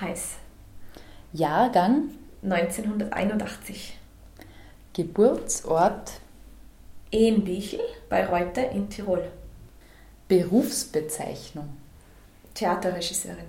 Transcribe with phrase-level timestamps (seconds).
[0.00, 0.34] Heiß,
[1.32, 2.10] Jahrgang,
[2.42, 3.98] 1981.
[4.92, 6.20] Geburtsort,
[7.10, 9.30] Ehenbichel bei Reuter in Tirol.
[10.28, 11.68] Berufsbezeichnung.
[12.54, 13.46] Theaterregisseurin.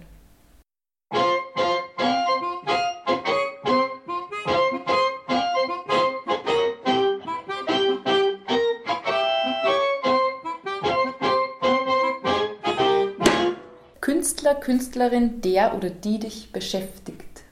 [14.55, 17.43] Künstler, Künstlerin, der oder die dich beschäftigt.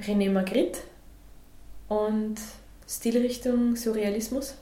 [0.00, 0.80] René Magritte
[1.88, 2.36] und
[2.88, 4.54] Stilrichtung Surrealismus.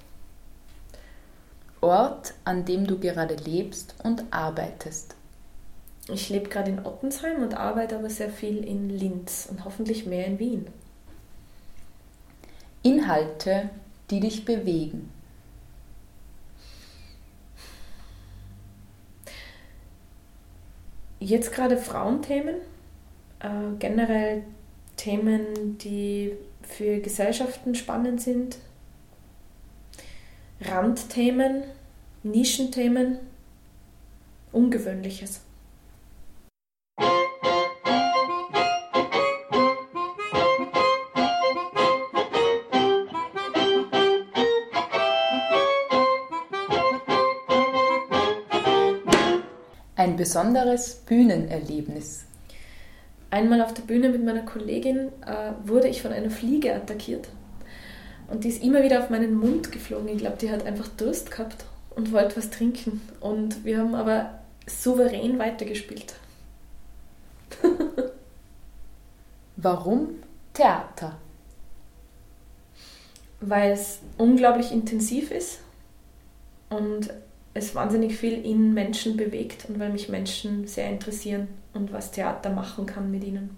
[1.80, 5.14] Ort, an dem du gerade lebst und arbeitest.
[6.08, 10.26] Ich lebe gerade in Ottensheim und arbeite aber sehr viel in Linz und hoffentlich mehr
[10.26, 10.66] in Wien.
[12.82, 13.70] Inhalte,
[14.10, 15.12] die dich bewegen.
[21.20, 22.56] Jetzt gerade Frauenthemen,
[23.40, 23.48] äh,
[23.78, 24.42] generell
[24.96, 26.32] Themen, die
[26.62, 28.56] für Gesellschaften spannend sind,
[30.62, 31.62] Randthemen,
[32.22, 33.18] Nischenthemen,
[34.52, 35.42] Ungewöhnliches.
[50.20, 52.26] Besonderes Bühnenerlebnis.
[53.30, 57.30] Einmal auf der Bühne mit meiner Kollegin äh, wurde ich von einer Fliege attackiert.
[58.28, 60.08] Und die ist immer wieder auf meinen Mund geflogen.
[60.08, 61.64] Ich glaube, die hat einfach Durst gehabt
[61.96, 63.00] und wollte was trinken.
[63.20, 66.12] Und wir haben aber souverän weitergespielt.
[69.56, 70.16] Warum
[70.52, 71.16] Theater?
[73.40, 75.60] Weil es unglaublich intensiv ist
[76.68, 77.08] und
[77.54, 82.50] es wahnsinnig viel in Menschen bewegt und weil mich Menschen sehr interessieren und was Theater
[82.50, 83.56] machen kann mit ihnen.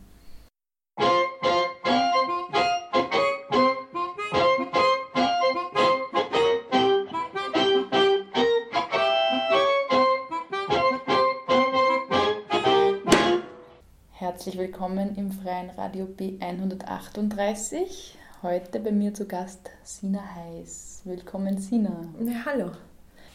[14.12, 18.14] Herzlich willkommen im freien Radio B138.
[18.42, 21.02] Heute bei mir zu Gast Sina Heiß.
[21.04, 22.08] Willkommen, Sina.
[22.24, 22.70] Ja, hallo.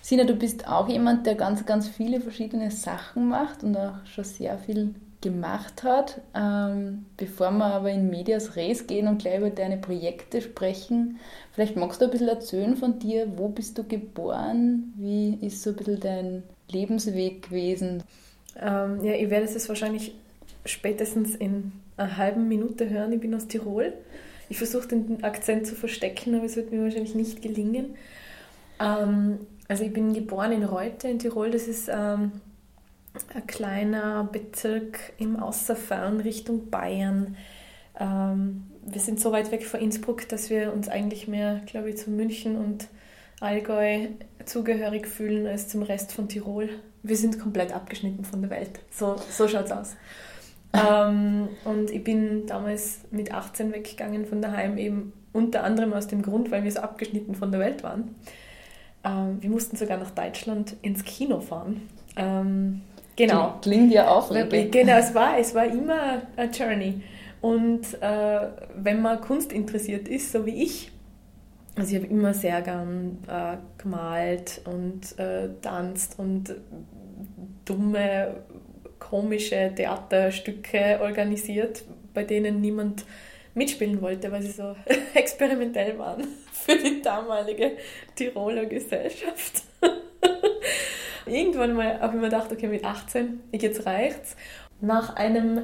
[0.08, 4.24] Sina, du bist auch jemand, der ganz, ganz viele verschiedene Sachen macht und auch schon
[4.24, 6.22] sehr viel gemacht hat.
[6.34, 11.20] Ähm, bevor wir aber in Medias Res gehen und gleich über deine Projekte sprechen,
[11.52, 13.28] vielleicht magst du ein bisschen erzählen von dir.
[13.36, 14.94] Wo bist du geboren?
[14.96, 18.02] Wie ist so ein bisschen dein Lebensweg gewesen?
[18.58, 20.16] Ähm, ja, ich werde es wahrscheinlich
[20.64, 23.12] spätestens in einer halben Minute hören.
[23.12, 23.92] Ich bin aus Tirol.
[24.48, 27.96] Ich versuche den Akzent zu verstecken, aber es wird mir wahrscheinlich nicht gelingen.
[28.80, 31.52] Ähm, also ich bin geboren in Reute in Tirol.
[31.52, 32.32] Das ist ähm,
[33.34, 37.36] ein kleiner Bezirk im Außerfern Richtung Bayern.
[38.00, 41.98] Ähm, wir sind so weit weg von Innsbruck, dass wir uns eigentlich mehr, glaube ich,
[41.98, 42.88] zu München und
[43.40, 44.08] Allgäu
[44.46, 46.70] zugehörig fühlen als zum Rest von Tirol.
[47.04, 48.80] Wir sind komplett abgeschnitten von der Welt.
[48.90, 49.96] So, so schaut es aus.
[50.74, 56.22] ähm, und ich bin damals mit 18 weggegangen von daheim, eben unter anderem aus dem
[56.22, 58.16] Grund, weil wir so abgeschnitten von der Welt waren.
[59.04, 61.82] Ähm, wir mussten sogar nach Deutschland ins Kino fahren.
[62.16, 62.82] Ähm,
[63.16, 63.56] genau.
[63.62, 64.72] Klingt ja aufregend.
[64.72, 67.02] Genau, es war, es war immer eine Journey.
[67.42, 68.40] Und äh,
[68.76, 70.92] wenn man Kunst interessiert ist, so wie ich,
[71.76, 76.56] also ich habe immer sehr gern äh, gemalt und äh, tanzt und
[77.66, 78.38] dumme,
[79.00, 81.84] komische Theaterstücke organisiert,
[82.14, 83.06] bei denen niemand
[83.58, 84.76] mitspielen wollte, weil sie so
[85.14, 87.72] experimentell waren für die damalige
[88.16, 89.64] Tiroler Gesellschaft.
[91.26, 94.36] irgendwann mal habe ich mir gedacht, okay, mit 18, jetzt reicht's.
[94.80, 95.60] Nach einem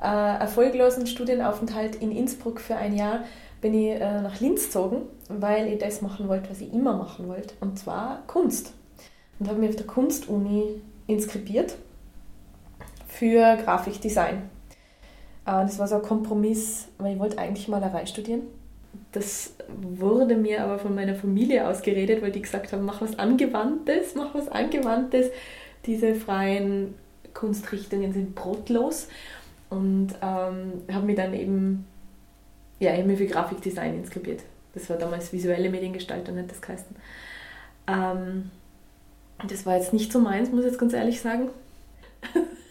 [0.00, 3.24] äh, erfolglosen Studienaufenthalt in Innsbruck für ein Jahr
[3.60, 7.28] bin ich äh, nach Linz gezogen, weil ich das machen wollte, was ich immer machen
[7.28, 8.72] wollte, und zwar Kunst.
[9.38, 11.76] Und habe mich auf der Kunstuni inskribiert
[13.08, 14.50] für Grafikdesign.
[15.48, 18.42] Äh, das war so ein Kompromiss, weil ich wollte eigentlich Malerei studieren.
[19.12, 24.14] Das wurde mir aber von meiner Familie ausgeredet, weil die gesagt haben, mach was Angewandtes,
[24.14, 25.30] mach was Angewandtes.
[25.86, 26.94] Diese freien
[27.32, 29.08] Kunstrichtungen sind brotlos.
[29.70, 31.86] Und ähm, habe mich dann eben,
[32.80, 34.42] ja, ich für Grafikdesign inskribiert.
[34.74, 36.96] Das war damals visuelle Mediengestaltung, hat das geheißen.
[37.86, 38.50] Ähm,
[39.46, 41.48] das war jetzt nicht so meins, muss ich jetzt ganz ehrlich sagen.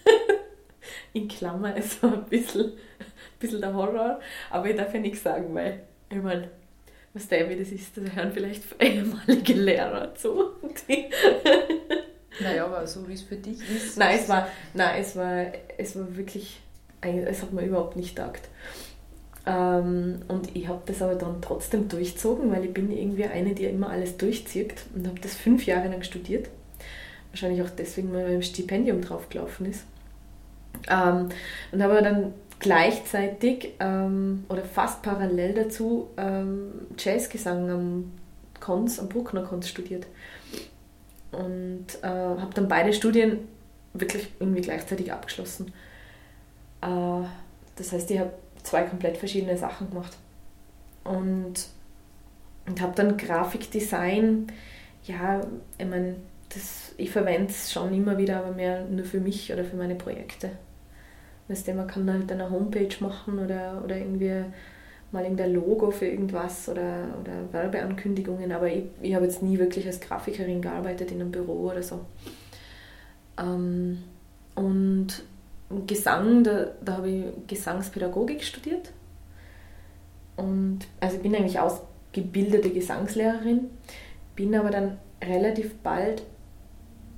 [1.13, 2.73] In Klammer, es war ein bisschen,
[3.39, 4.19] bisschen der Horror,
[4.49, 6.49] aber ich darf ja nichts sagen, weil, ich meine,
[7.13, 10.51] was der wie das ist, da hören vielleicht ehemalige Lehrer zu.
[12.39, 13.97] naja, aber so wie es für dich ist.
[13.97, 15.45] Nein, es war, nein, es war,
[15.77, 16.59] es war wirklich,
[17.01, 18.49] es hat mir überhaupt nicht taugt.
[19.47, 23.65] Ähm, und ich habe das aber dann trotzdem durchzogen, weil ich bin irgendwie eine, die
[23.65, 26.49] immer alles durchzieht und habe das fünf Jahre lang studiert.
[27.31, 29.85] Wahrscheinlich auch deswegen, weil mein Stipendium draufgelaufen ist.
[30.89, 31.29] Ähm,
[31.71, 38.11] und habe dann gleichzeitig ähm, oder fast parallel dazu ähm, Jazzgesang am
[38.59, 40.07] Konz, am Bruckner Konz studiert.
[41.31, 43.39] Und äh, habe dann beide Studien
[43.93, 45.73] wirklich irgendwie gleichzeitig abgeschlossen.
[46.81, 47.25] Äh,
[47.75, 48.31] das heißt, ich habe
[48.63, 50.17] zwei komplett verschiedene Sachen gemacht.
[51.03, 51.67] Und,
[52.65, 54.47] und habe dann Grafikdesign,
[55.03, 55.41] ja,
[55.77, 56.15] ich meine,
[56.97, 60.51] ich verwende es schon immer wieder, aber mehr nur für mich oder für meine Projekte.
[61.47, 64.43] Weißt du, man kann halt eine Homepage machen oder, oder irgendwie
[65.11, 69.85] mal irgendein Logo für irgendwas oder, oder Werbeankündigungen, aber ich, ich habe jetzt nie wirklich
[69.85, 72.01] als Grafikerin gearbeitet in einem Büro oder so.
[73.39, 73.99] Ähm,
[74.55, 75.23] und
[75.85, 78.91] Gesang, da, da habe ich Gesangspädagogik studiert.
[80.35, 83.69] Und also ich bin eigentlich ausgebildete Gesangslehrerin,
[84.35, 86.23] bin aber dann relativ bald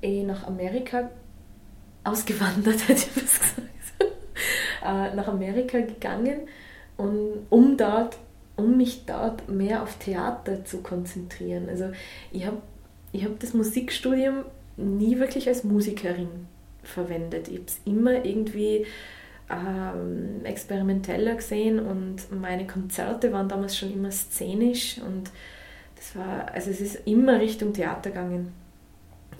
[0.01, 1.09] eh nach Amerika
[2.03, 3.69] ausgewandert, hätte ich das gesagt.
[4.83, 6.41] Äh, nach Amerika gegangen,
[6.97, 8.17] und, um dort
[8.59, 11.69] um mich dort mehr auf Theater zu konzentrieren.
[11.69, 11.91] Also
[12.31, 12.57] ich habe
[13.11, 14.45] ich hab das Musikstudium
[14.77, 16.27] nie wirklich als Musikerin
[16.83, 17.47] verwendet.
[17.47, 18.85] Ich habe es immer irgendwie
[19.49, 25.31] ähm, experimenteller gesehen und meine Konzerte waren damals schon immer szenisch und
[25.95, 28.53] das war, also es ist immer Richtung Theater gegangen.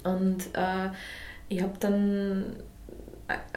[0.03, 0.89] Und äh,
[1.47, 2.55] ich habe dann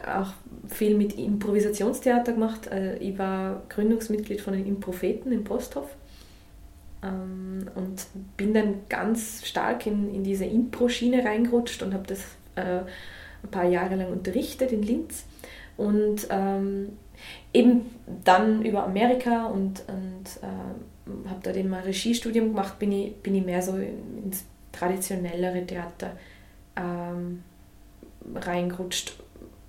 [0.07, 0.33] auch
[0.69, 2.71] viel mit Improvisationstheater gemacht.
[2.71, 5.89] Also ich war Gründungsmitglied von den Impropheten in Posthof
[7.03, 12.21] ähm, und bin dann ganz stark in, in diese Impro-Schiene reingerutscht und habe das
[12.57, 12.81] äh,
[13.43, 15.25] ein paar Jahre lang unterrichtet in Linz.
[15.77, 16.91] Und ähm,
[17.53, 17.87] eben
[18.25, 23.35] dann über Amerika und, und äh, habe da eben ein Regiestudium gemacht, bin ich, bin
[23.35, 26.17] ich mehr so ins traditionellere Theater
[26.77, 27.43] ähm,
[28.35, 29.22] reingerutscht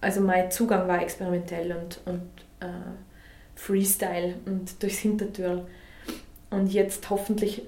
[0.04, 2.30] also mein Zugang war experimentell und, und
[2.60, 2.68] äh,
[3.56, 5.66] Freestyle und durchs Hintertür.
[6.50, 7.64] Und jetzt hoffentlich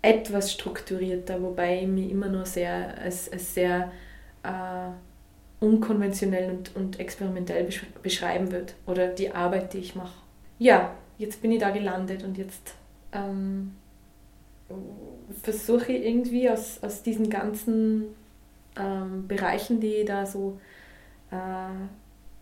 [0.00, 3.90] etwas strukturierter, wobei ich mich immer nur sehr als, als sehr
[4.42, 4.90] äh,
[5.60, 7.68] unkonventionell und, und experimentell
[8.02, 8.72] beschreiben würde.
[8.86, 10.16] Oder die Arbeit, die ich mache.
[10.58, 12.74] Ja, jetzt bin ich da gelandet und jetzt
[13.12, 13.72] ähm,
[15.42, 18.04] versuche ich irgendwie aus, aus diesen ganzen
[18.78, 20.58] ähm, Bereichen, die ich da so
[21.30, 21.36] äh,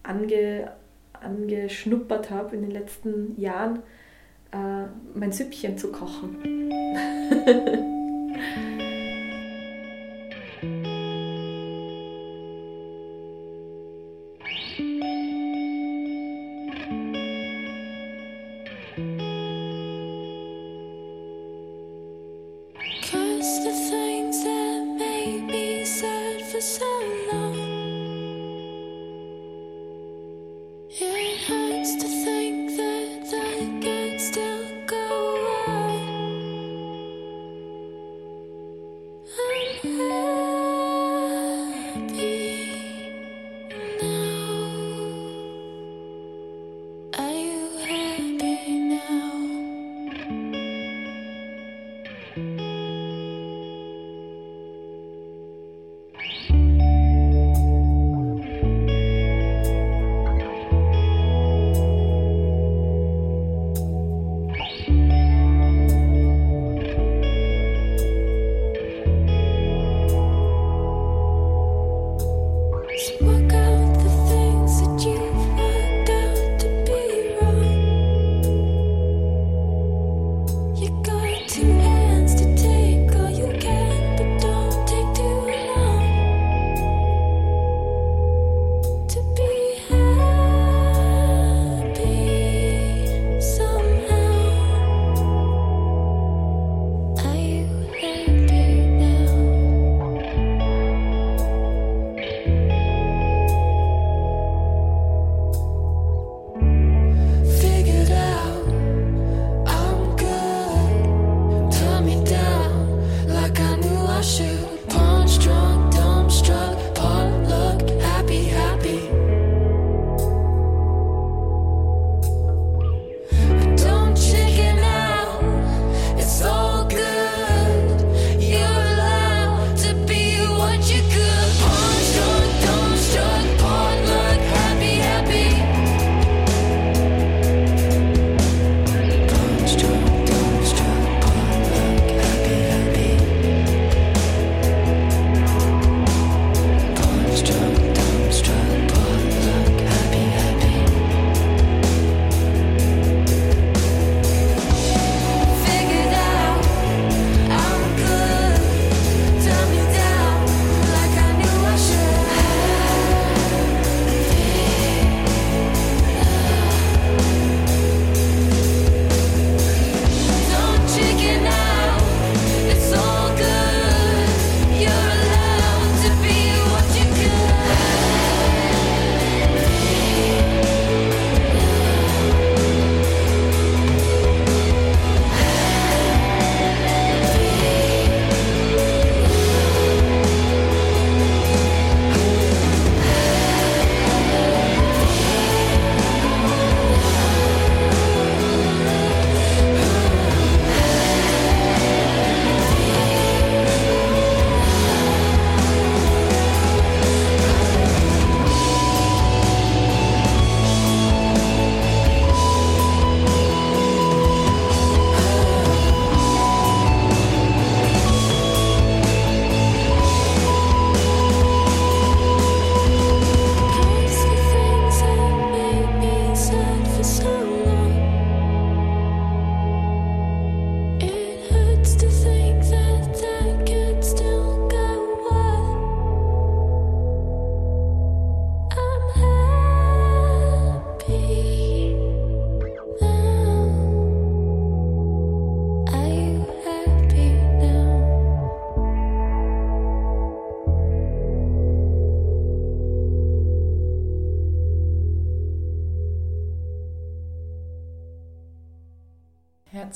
[0.03, 0.73] ange,
[1.13, 3.81] angeschnuppert habe in den letzten Jahren,
[4.53, 6.71] äh, mein Süppchen zu kochen.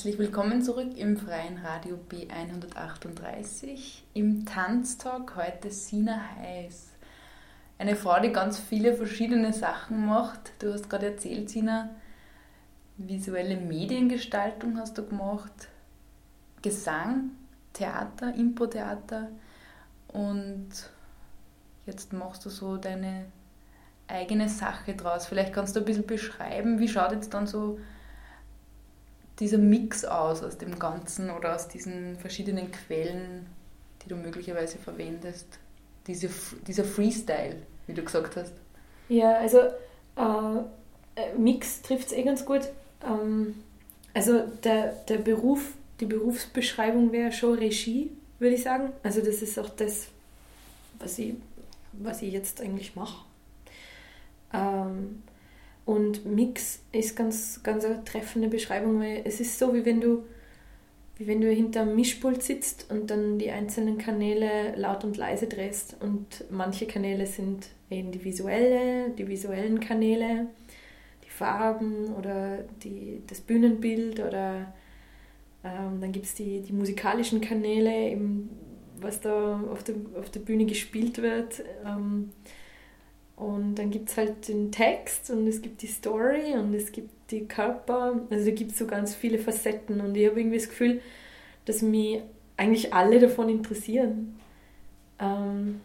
[0.09, 6.95] Herzlich willkommen zurück im freien Radio B138 im Tanztalk heute Sina Heiß.
[7.77, 10.53] Eine Frau, die ganz viele verschiedene Sachen macht.
[10.61, 11.91] Du hast gerade erzählt, Sina,
[12.97, 15.69] visuelle Mediengestaltung hast du gemacht,
[16.62, 17.33] Gesang,
[17.75, 19.29] Theater, Impro-Theater
[20.15, 20.71] und
[21.85, 23.27] jetzt machst du so deine
[24.07, 25.27] eigene Sache draus.
[25.27, 27.79] Vielleicht kannst du ein bisschen beschreiben, wie schaut jetzt dann so
[29.40, 33.47] dieser Mix aus aus dem Ganzen oder aus diesen verschiedenen Quellen,
[34.02, 35.47] die du möglicherweise verwendest?
[36.07, 36.30] Diese,
[36.66, 38.52] dieser Freestyle, wie du gesagt hast.
[39.09, 40.59] Ja, also äh,
[41.16, 42.68] äh Mix trifft es eh ganz gut.
[43.07, 43.54] Ähm,
[44.14, 48.92] also der, der Beruf, die Berufsbeschreibung wäre schon Regie, würde ich sagen.
[49.02, 50.09] Also das ist auch das,
[50.99, 51.35] was ich,
[51.92, 53.25] was ich jetzt eigentlich mache.
[54.52, 55.23] Ähm,
[55.88, 60.23] und Mix ist ganz, ganz eine treffende Beschreibung, weil es ist so, wie wenn du,
[61.16, 65.47] wie wenn du hinter einem Mischpult sitzt und dann die einzelnen Kanäle laut und leise
[65.47, 65.97] drehst.
[66.00, 70.49] Und manche Kanäle sind eben die visuelle, die visuellen Kanäle,
[71.25, 74.75] die Farben oder die, das Bühnenbild oder
[75.64, 78.50] ähm, dann gibt es die, die musikalischen Kanäle, eben,
[79.00, 81.62] was da auf der, auf der Bühne gespielt wird.
[81.87, 82.28] Ähm,
[83.38, 87.30] und dann gibt es halt den Text und es gibt die Story und es gibt
[87.30, 88.21] die Körper.
[88.30, 91.00] Also da gibt es so ganz viele Facetten und ich habe irgendwie das Gefühl,
[91.64, 92.21] dass mich
[92.57, 94.40] eigentlich alle davon interessieren.
[95.21, 95.80] Ähm,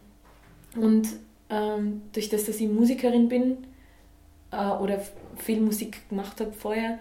[0.76, 1.08] und
[1.52, 3.68] ähm, durch das, dass ich Musikerin bin
[4.50, 5.00] äh, oder
[5.38, 6.98] viel Musik gemacht habe vorher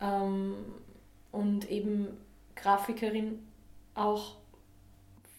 [0.00, 0.56] ähm,
[1.30, 2.08] und eben
[2.56, 3.38] Grafikerin
[3.94, 4.34] auch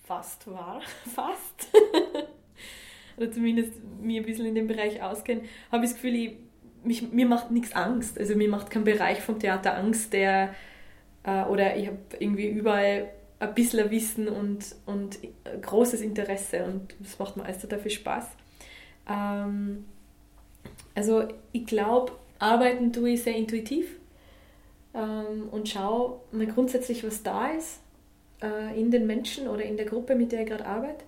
[0.06, 0.80] fast war,
[1.14, 1.68] fast.
[3.18, 5.42] Oder zumindest mir ein bisschen in dem Bereich auskenne,
[5.72, 6.38] habe ich das Gefühl, ich,
[6.84, 8.20] mich, mir macht nichts Angst.
[8.20, 10.54] Also mir macht kein Bereich vom Theater Angst, der
[11.24, 15.20] äh, oder ich habe irgendwie überall ein bisschen Wissen und, und
[15.62, 18.26] großes Interesse und das macht mir alles total viel Spaß.
[19.10, 19.86] Ähm,
[20.96, 23.98] also ich glaube, arbeiten tue ich sehr intuitiv
[24.94, 27.82] ähm, und schaue mal grundsätzlich, was da ist
[28.42, 31.04] äh, in den Menschen oder in der Gruppe, mit der ich gerade arbeite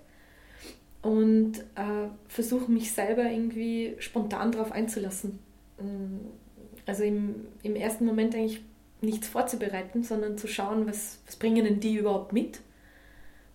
[1.05, 5.37] und äh, versuche mich selber irgendwie spontan darauf einzulassen.
[5.79, 6.31] Mm,
[6.87, 8.61] also im, im ersten Moment eigentlich
[9.01, 12.59] nichts vorzubereiten, sondern zu schauen, was, was bringen denn die überhaupt mit?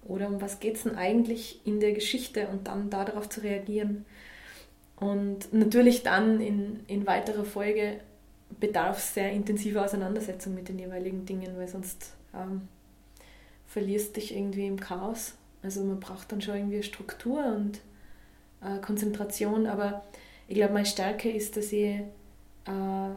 [0.06, 4.04] Oder um was geht es denn eigentlich in der Geschichte und dann darauf zu reagieren.
[4.94, 7.98] Und natürlich dann in, in weiterer Folge
[8.60, 12.68] bedarf es sehr intensiver Auseinandersetzung mit den jeweiligen Dingen, weil sonst ähm,
[13.66, 17.80] verlierst dich irgendwie im Chaos also man braucht dann schon irgendwie Struktur und
[18.62, 20.04] äh, Konzentration, aber
[20.48, 23.10] ich glaube, meine Stärke ist, dass ich, äh,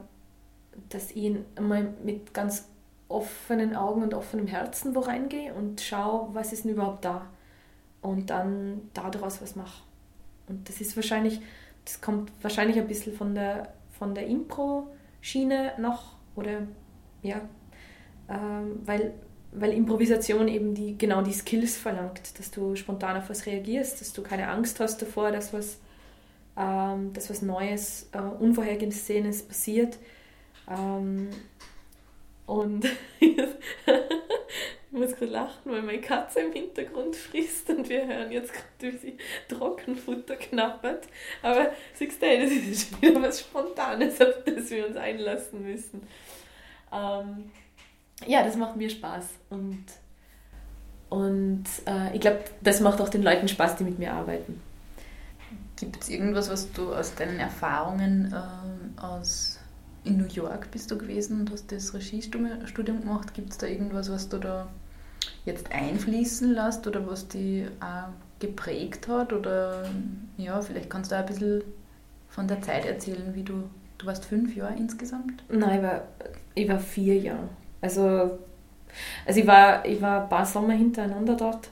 [0.89, 2.67] dass ich mal mit ganz
[3.07, 7.27] offenen Augen und offenem Herzen wo reingehe und schaue, was ist denn überhaupt da?
[8.01, 9.83] Und dann daraus was mache.
[10.47, 11.41] Und das ist wahrscheinlich,
[11.85, 16.67] das kommt wahrscheinlich ein bisschen von der, von der Impro-Schiene noch oder?
[17.21, 17.41] Ja,
[18.29, 19.13] ähm, weil
[19.55, 24.13] weil Improvisation eben die, genau die Skills verlangt, dass du spontan auf was reagierst, dass
[24.13, 25.79] du keine Angst hast davor, dass was,
[26.57, 29.97] ähm, dass was Neues, äh, Unvorhergesehenes passiert.
[30.69, 31.29] Ähm,
[32.45, 32.85] und
[33.19, 33.37] ich
[34.91, 38.97] muss gerade lachen, weil meine Katze im Hintergrund frisst und wir hören jetzt gerade, wie
[38.97, 39.17] sie
[39.49, 41.07] Trockenfutter knappert.
[41.41, 46.07] Aber siehst du, das ist wieder was Spontanes, auf das wir uns einlassen müssen.
[46.91, 47.51] Ähm,
[48.27, 49.83] ja, das macht mir Spaß und,
[51.09, 54.61] und äh, ich glaube, das macht auch den Leuten Spaß, die mit mir arbeiten.
[55.77, 59.59] Gibt es irgendwas, was du aus deinen Erfahrungen äh, aus
[60.03, 63.33] in New York bist du gewesen und hast das Regiestudium gemacht?
[63.33, 64.67] Gibt es da irgendwas, was du da
[65.45, 68.09] jetzt einfließen lässt oder was die auch
[68.39, 69.33] geprägt hat?
[69.33, 69.89] Oder
[70.37, 71.63] ja, vielleicht kannst du auch ein bisschen
[72.27, 75.43] von der Zeit erzählen, wie du, du warst fünf Jahre insgesamt?
[75.49, 76.01] Nein, ich war,
[76.55, 77.49] ich war vier Jahre.
[77.83, 78.39] Also,
[79.25, 81.69] also ich, war, ich war ein paar Sommer hintereinander dort.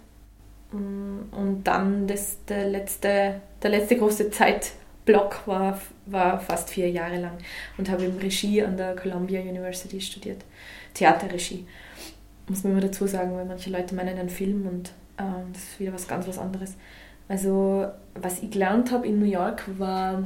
[0.74, 7.18] Mm, und dann das, der, letzte, der letzte große Zeitblock war, war fast vier Jahre
[7.18, 7.38] lang
[7.78, 10.44] und habe im Regie an der Columbia University studiert.
[10.94, 11.66] Theaterregie.
[12.50, 15.80] Muss man immer dazu sagen, weil manche Leute meinen einen Film und ähm, das ist
[15.80, 16.76] wieder was ganz was anderes.
[17.30, 20.26] Also, was ich gelernt habe in New York war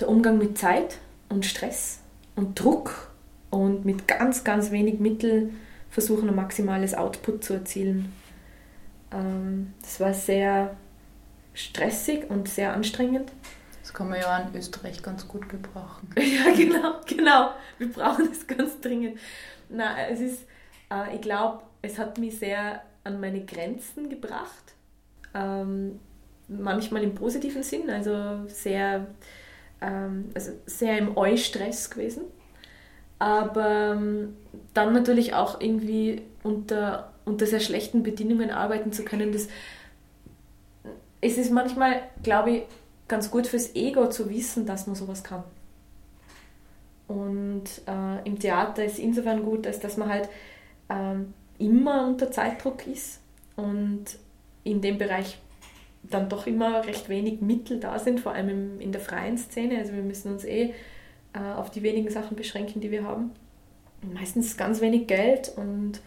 [0.00, 2.00] der Umgang mit Zeit und Stress
[2.34, 3.11] und Druck
[3.52, 5.60] und mit ganz, ganz wenig Mitteln
[5.90, 8.12] versuchen, ein maximales Output zu erzielen.
[9.12, 10.76] Ähm, das war sehr
[11.54, 13.30] stressig und sehr anstrengend.
[13.82, 16.08] Das kann man ja in Österreich ganz gut gebrauchen.
[16.16, 17.50] ja, genau, genau.
[17.78, 19.20] Wir brauchen es ganz dringend.
[19.68, 20.46] Na, es ist,
[20.92, 24.74] Äh, ich glaube, es hat mich sehr an meine Grenzen gebracht.
[25.34, 25.98] Ähm,
[26.48, 29.06] manchmal im positiven Sinn, also sehr,
[29.80, 32.24] ähm, also sehr im Eu-Stress gewesen.
[33.22, 34.34] Aber ähm,
[34.74, 39.30] dann natürlich auch irgendwie unter, unter sehr schlechten Bedingungen arbeiten zu können.
[39.30, 39.46] Das,
[41.20, 42.62] es ist manchmal, glaube ich,
[43.06, 45.44] ganz gut fürs Ego zu wissen, dass man sowas kann.
[47.06, 50.28] Und äh, im Theater ist insofern gut, als dass man halt
[50.88, 53.20] ähm, immer unter Zeitdruck ist
[53.54, 54.06] und
[54.64, 55.38] in dem Bereich
[56.02, 59.78] dann doch immer recht wenig Mittel da sind, vor allem im, in der freien Szene.
[59.78, 60.74] Also wir müssen uns eh
[61.32, 63.32] äh, auf die wenigen Sachen beschränken, die wir haben.
[64.02, 66.00] Meistens ganz wenig Geld und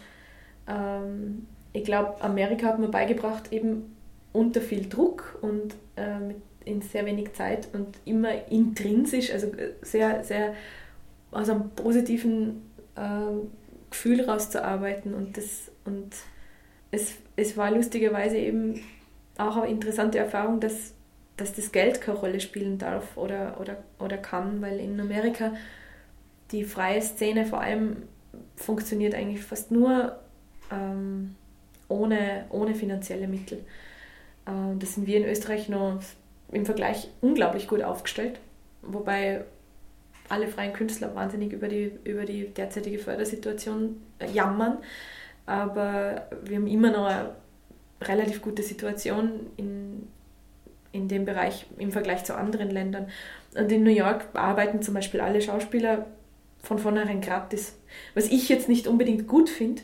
[0.68, 3.96] ähm, ich glaube, Amerika hat mir beigebracht, eben
[4.34, 10.24] unter viel Druck und äh, mit, in sehr wenig Zeit und immer intrinsisch, also sehr,
[10.24, 10.56] sehr
[11.32, 12.64] aus einem positiven
[12.96, 13.46] äh,
[13.90, 16.16] Gefühl rauszuarbeiten und das und
[16.92, 18.82] es, es war lustigerweise eben
[19.38, 20.94] auch eine interessante Erfahrung, dass,
[21.38, 25.54] dass das Geld keine Rolle spielen darf oder, oder, oder kann, weil in Amerika
[26.52, 28.04] die freie Szene vor allem
[28.56, 30.18] funktioniert eigentlich fast nur
[30.72, 31.36] ähm,
[31.88, 33.60] ohne, ohne finanzielle Mittel.
[34.46, 36.00] Äh, das sind wir in Österreich noch
[36.52, 38.40] im Vergleich unglaublich gut aufgestellt,
[38.82, 39.44] wobei
[40.30, 44.78] alle freien Künstler wahnsinnig über die, über die derzeitige Fördersituation äh, jammern.
[45.46, 47.36] Aber wir haben immer noch eine
[48.02, 50.08] relativ gute Situation in,
[50.96, 53.08] in dem Bereich im Vergleich zu anderen Ländern.
[53.56, 56.08] Und in New York arbeiten zum Beispiel alle Schauspieler
[56.60, 57.78] von vornherein gratis.
[58.16, 59.82] Was ich jetzt nicht unbedingt gut finde,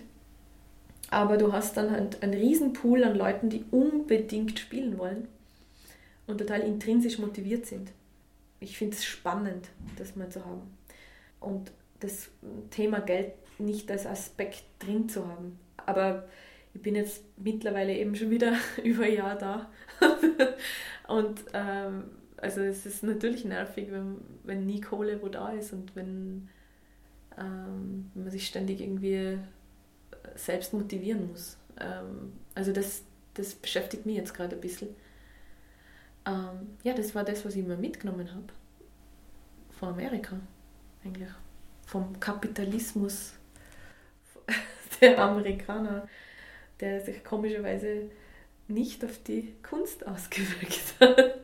[1.09, 5.27] aber du hast dann halt einen riesen Pool an Leuten, die unbedingt spielen wollen
[6.25, 7.91] und total intrinsisch motiviert sind
[8.61, 10.61] ich finde es spannend, das mal zu haben.
[11.41, 12.29] Und das
[12.69, 15.59] Thema Geld nicht als Aspekt drin zu haben.
[15.77, 16.29] Aber
[16.73, 19.69] ich bin jetzt mittlerweile eben schon wieder über ein Jahr da.
[21.11, 22.05] Und ähm,
[22.37, 26.49] also es ist natürlich nervig, wenn, wenn nie Kohle wo da ist und wenn,
[27.37, 29.37] ähm, wenn man sich ständig irgendwie
[30.35, 31.57] selbst motivieren muss.
[31.79, 34.89] Ähm, also das, das beschäftigt mich jetzt gerade ein bisschen.
[36.25, 38.47] Ähm, ja, das war das, was ich mir mitgenommen habe.
[39.71, 40.39] Von Amerika,
[41.03, 41.29] eigentlich.
[41.85, 43.33] Vom Kapitalismus
[45.01, 46.07] der Amerikaner,
[46.79, 48.09] der sich komischerweise
[48.73, 51.41] nicht auf die Kunst ausgewirkt hat.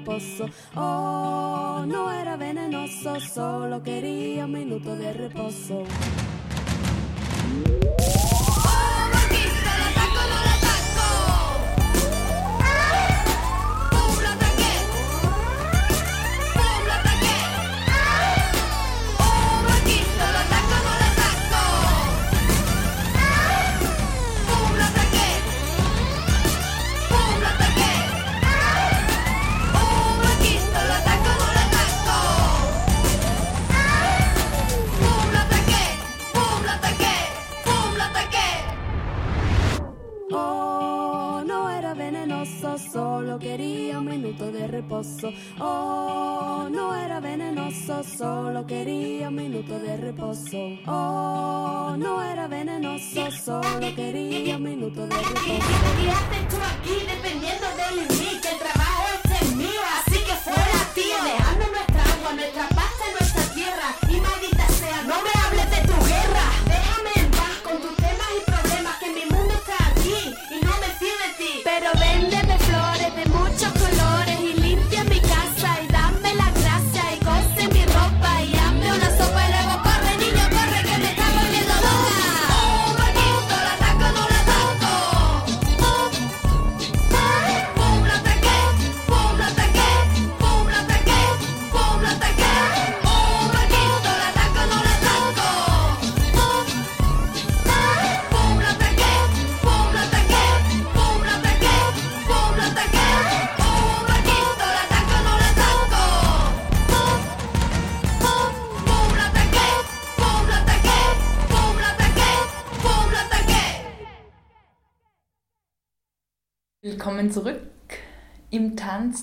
[0.00, 0.48] Reposo.
[0.74, 5.84] Oh, no era venenoso, solo quería un minuto de reposo.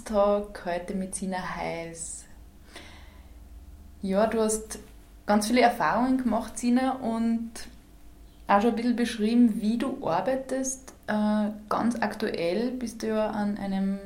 [0.08, 2.24] Tanztalk heute mit Sina Heiß.
[4.02, 4.80] Ja, du hast
[5.26, 7.52] ganz viele Erfahrungen gemacht, Sina, und
[8.48, 10.93] auch schon ein bisschen beschrieben, wie du arbeitest.
[11.08, 14.00] Äh, ganz aktuell bist du ja an einem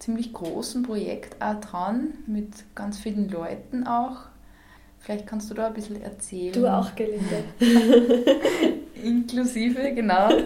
[0.00, 4.22] ziemlich großen Projekt auch dran, mit ganz vielen Leuten auch.
[4.98, 6.54] Vielleicht kannst du da ein bisschen erzählen.
[6.54, 7.44] Du auch, Gelinde.
[9.00, 10.28] Inklusive, genau.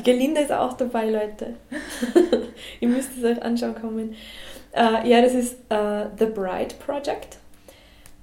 [0.04, 1.54] Gelinde ist auch dabei, Leute.
[2.80, 4.14] Ihr müsst es euch anschauen kommen.
[4.72, 7.38] Äh, ja, das ist äh, The Bride Project.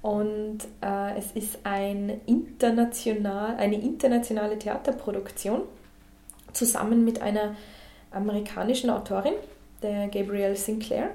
[0.02, 5.62] Und äh, es ist ein international, eine internationale Theaterproduktion
[6.52, 7.56] zusammen mit einer
[8.10, 9.34] amerikanischen Autorin,
[9.82, 11.10] der Gabrielle Sinclair,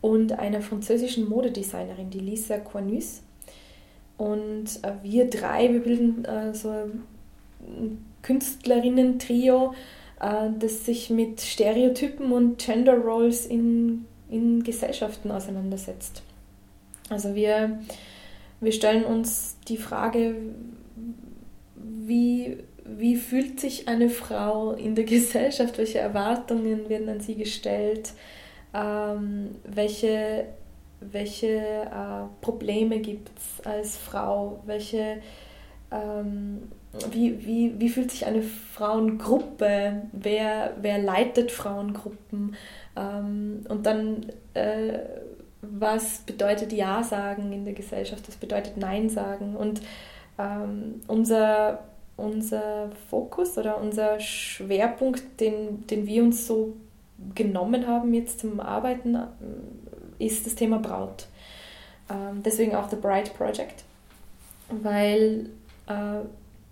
[0.00, 3.22] und einer französischen Modedesignerin, die Lisa Cornus.
[4.18, 9.74] Und äh, wir drei, wir bilden äh, so ein Künstlerinnen-Trio,
[10.58, 16.22] das sich mit Stereotypen und Gender Roles in, in Gesellschaften auseinandersetzt.
[17.10, 17.80] Also wir,
[18.60, 20.36] wir stellen uns die Frage,
[21.76, 28.12] wie, wie fühlt sich eine Frau in der Gesellschaft, welche Erwartungen werden an sie gestellt,
[28.72, 30.46] ähm, welche,
[31.00, 35.18] welche äh, Probleme gibt es als Frau, welche,
[35.90, 36.62] ähm,
[37.10, 42.56] wie, wie, wie fühlt sich eine Frauengruppe, wer, wer leitet Frauengruppen?
[42.96, 44.98] Ähm, und dann äh,
[45.70, 49.56] was bedeutet Ja sagen in der Gesellschaft, was bedeutet Nein sagen?
[49.56, 49.80] Und
[50.38, 51.84] ähm, unser,
[52.16, 56.74] unser Fokus oder unser Schwerpunkt, den, den wir uns so
[57.34, 59.18] genommen haben jetzt zum Arbeiten,
[60.18, 61.26] ist das Thema Braut.
[62.10, 63.84] Ähm, deswegen auch The Bride Project,
[64.70, 65.50] weil
[65.86, 66.20] äh,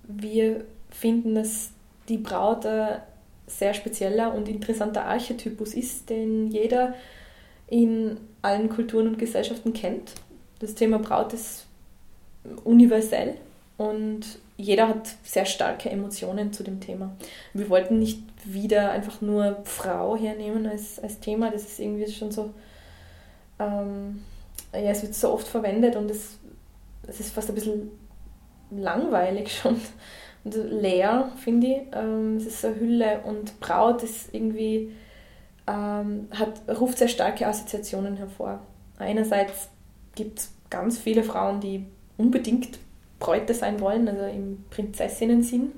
[0.05, 1.71] wir finden, dass
[2.09, 3.01] die Braut ein
[3.47, 6.95] sehr spezieller und interessanter Archetypus ist, den jeder
[7.69, 10.13] in allen Kulturen und Gesellschaften kennt.
[10.59, 11.67] Das Thema Braut ist
[12.65, 13.37] universell
[13.79, 17.17] und jeder hat sehr starke Emotionen zu dem Thema.
[17.53, 22.31] Wir wollten nicht wieder einfach nur Frau hernehmen als, als Thema, das ist irgendwie schon
[22.31, 22.51] so,
[23.59, 24.23] ähm,
[24.73, 26.39] ja, es wird so oft verwendet und es,
[27.07, 27.91] es ist fast ein bisschen
[28.77, 29.81] langweilig schon
[30.45, 31.81] und leer, finde ich.
[31.93, 34.93] Ähm, es ist so eine Hülle und Braut ist irgendwie,
[35.67, 38.61] ähm, hat, ruft sehr starke Assoziationen hervor.
[38.99, 39.69] Einerseits
[40.15, 42.79] gibt es ganz viele Frauen, die unbedingt
[43.19, 45.73] Bräute sein wollen, also im Prinzessinnen-Sinn.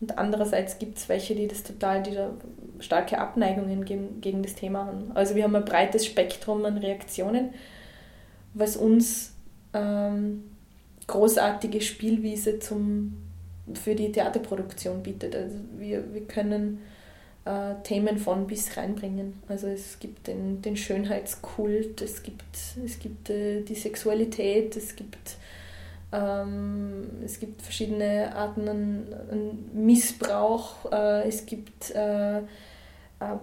[0.00, 2.30] Und andererseits gibt es welche, die das total, die da
[2.80, 5.10] starke Abneigungen gegen, gegen das Thema haben.
[5.14, 7.54] Also wir haben ein breites Spektrum an Reaktionen,
[8.52, 9.32] was uns
[9.72, 10.44] ähm,
[11.06, 13.16] großartige Spielwiese zum,
[13.74, 15.34] für die Theaterproduktion bietet.
[15.34, 16.80] Also wir, wir können
[17.44, 19.34] äh, Themen von bis reinbringen.
[19.48, 25.36] Also es gibt den, den Schönheitskult, es gibt, es gibt äh, die Sexualität, es gibt
[26.12, 32.42] ähm, es gibt verschiedene Arten an, an Missbrauch, äh, es gibt äh, äh,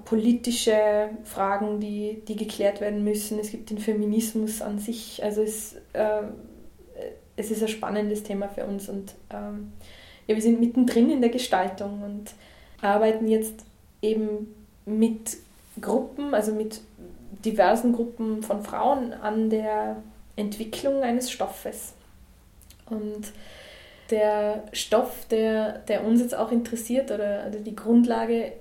[0.05, 5.23] politische Fragen, die, die geklärt werden müssen, es gibt den Feminismus an sich.
[5.23, 6.21] Also es, äh,
[7.35, 9.73] es ist ein spannendes Thema für uns und ähm,
[10.27, 12.31] ja, wir sind mittendrin in der Gestaltung und
[12.81, 13.65] arbeiten jetzt
[14.01, 14.53] eben
[14.85, 15.37] mit
[15.81, 16.81] Gruppen, also mit
[17.43, 19.97] diversen Gruppen von Frauen an der
[20.35, 21.93] Entwicklung eines Stoffes.
[22.85, 23.31] Und
[24.09, 28.53] der Stoff, der, der uns jetzt auch interessiert oder, oder die Grundlage,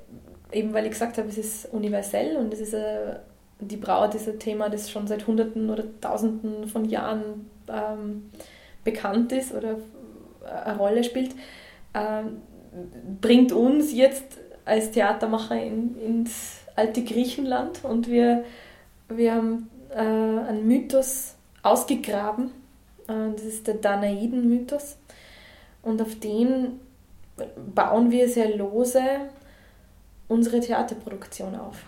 [0.52, 3.16] eben weil ich gesagt habe, es ist universell und es ist ein,
[3.60, 8.30] die Braut ist ein Thema, das schon seit Hunderten oder Tausenden von Jahren ähm,
[8.84, 9.78] bekannt ist oder
[10.44, 11.34] äh, eine Rolle spielt,
[11.94, 12.42] ähm,
[13.20, 18.44] bringt uns jetzt als Theatermacher in, ins alte Griechenland und wir,
[19.08, 22.50] wir haben äh, einen Mythos ausgegraben,
[23.08, 24.96] äh, das ist der Danaiden-Mythos
[25.82, 26.80] und auf den
[27.74, 29.02] bauen wir sehr lose
[30.28, 31.78] unsere Theaterproduktion auf.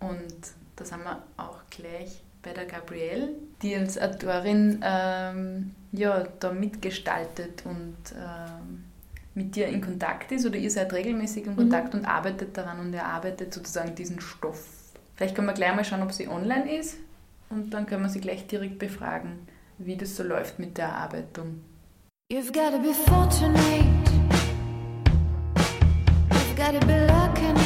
[0.00, 0.34] Und
[0.76, 3.30] da sind wir auch gleich bei der Gabrielle,
[3.62, 8.84] die als Autorin ähm, ja, da mitgestaltet und ähm,
[9.34, 11.56] mit dir in Kontakt ist oder ihr seid regelmäßig in mhm.
[11.56, 12.00] Kontakt mhm.
[12.00, 14.64] und arbeitet daran und erarbeitet sozusagen diesen Stoff.
[15.16, 16.96] Vielleicht können wir gleich mal schauen, ob sie online ist
[17.50, 19.46] und dann können wir sie gleich direkt befragen,
[19.78, 21.60] wie das so läuft mit der Erarbeitung.
[22.32, 23.84] You've gotta be fortunate.
[26.30, 27.59] You've gotta be lucky.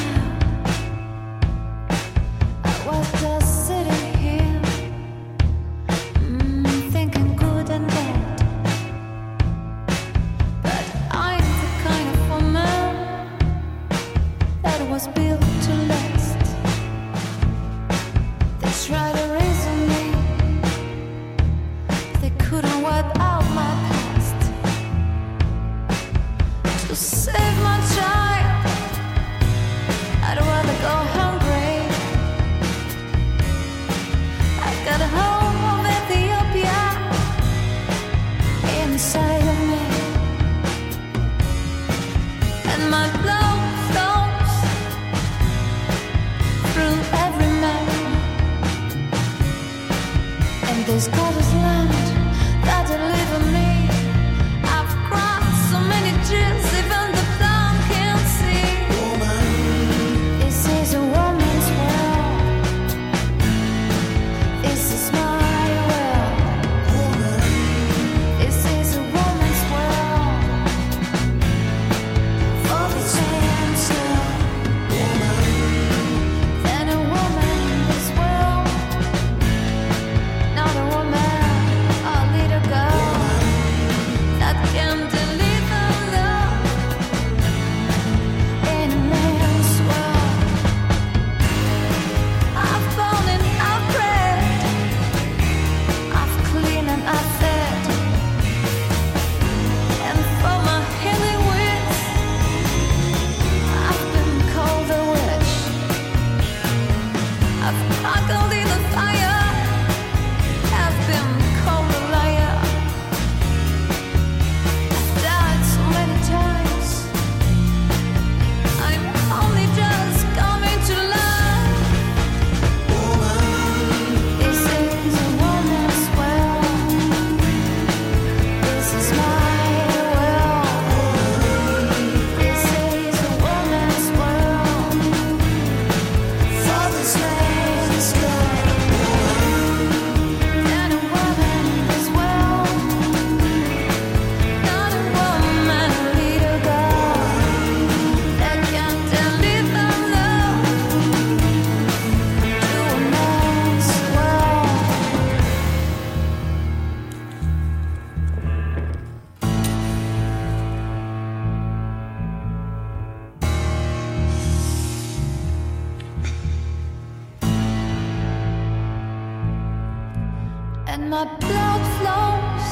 [171.14, 172.68] my blood flows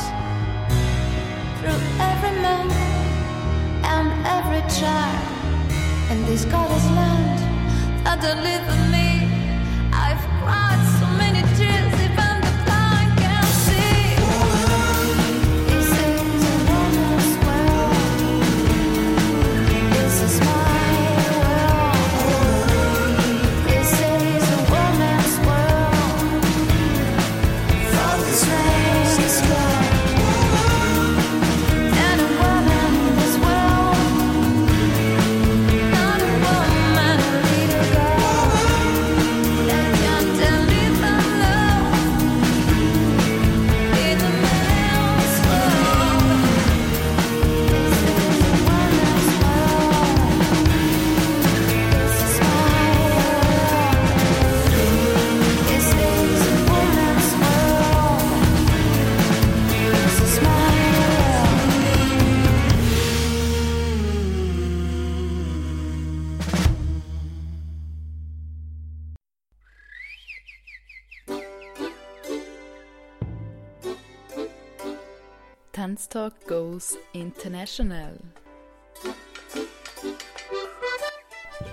[1.59, 2.69] through every man
[3.95, 5.71] and every child
[6.11, 7.39] in this godless land
[8.05, 9.31] that delivered me.
[9.93, 10.92] I've cried.
[76.13, 78.19] Talk Goes International.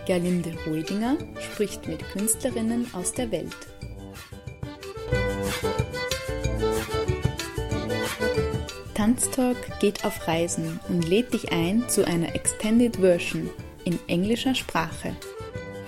[0.07, 3.57] Gerlinde Ruidinger spricht mit Künstlerinnen aus der Welt.
[8.93, 13.49] Tanztalk geht auf Reisen und lädt dich ein zu einer Extended Version
[13.83, 15.17] in englischer Sprache.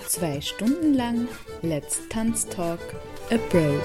[0.08, 1.30] Zwei Stunden lang
[1.62, 2.82] Let's Tanz Talk
[3.30, 3.82] Abroad.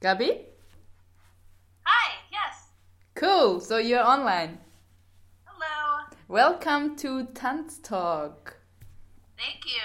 [0.00, 0.44] Gabi?
[1.82, 2.68] Hi, yes.
[3.16, 4.58] Cool, so you're online.
[5.44, 6.04] Hello.
[6.28, 8.56] Welcome to Tanz Talk.
[9.36, 9.82] Thank you.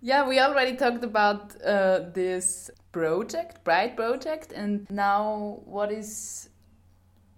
[0.00, 6.48] Yeah, we already talked about uh, this project, Bride Project, and now what is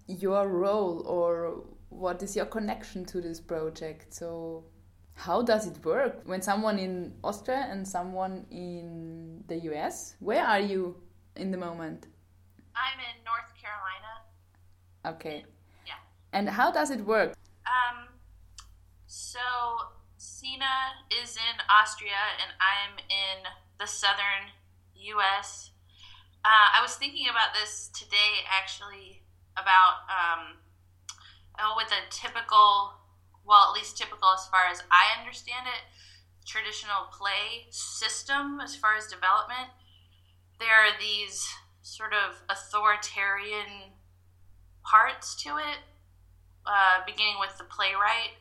[0.07, 4.13] your role or what is your connection to this project?
[4.13, 4.63] So,
[5.15, 10.15] how does it work when someone in Austria and someone in the US?
[10.21, 10.95] Where are you
[11.35, 12.07] in the moment?
[12.75, 14.23] I'm in North Carolina.
[15.05, 15.45] Okay.
[15.85, 15.93] Yeah.
[16.31, 17.35] And how does it work?
[17.65, 18.07] Um,
[19.05, 19.39] so
[20.17, 24.51] Sina is in Austria and I'm in the southern
[24.95, 25.71] U.S.
[26.45, 29.23] Uh, I was thinking about this today, actually,
[29.55, 30.57] about um,
[31.59, 32.93] oh, with a typical,
[33.45, 35.83] well, at least typical as far as I understand it,
[36.45, 39.71] traditional play system as far as development.
[40.63, 41.45] There are these
[41.81, 43.91] sort of authoritarian
[44.81, 45.79] parts to it,
[46.65, 48.39] uh, beginning with the playwright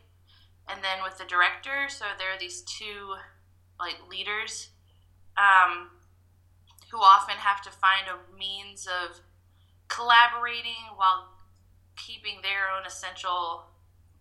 [0.68, 1.88] and then with the director.
[1.88, 3.16] So there are these two
[3.80, 4.70] like leaders
[5.36, 5.90] um,
[6.92, 9.18] who often have to find a means of
[9.88, 11.26] collaborating while
[11.96, 13.64] keeping their own essential,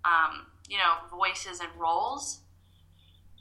[0.05, 2.39] um, you know, voices and roles.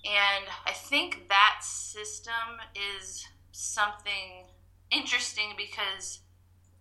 [0.05, 4.47] And I think that system is something
[4.91, 6.21] interesting because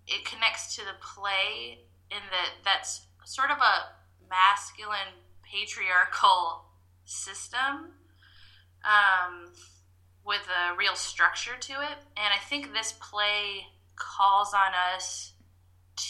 [0.08, 5.14] it connects to the play in that that's sort of a masculine
[5.44, 6.66] patriarchal
[7.06, 7.94] system
[8.84, 9.52] um,
[10.26, 11.98] with a real structure to it.
[12.18, 13.66] And I think this play
[13.96, 15.34] calls on us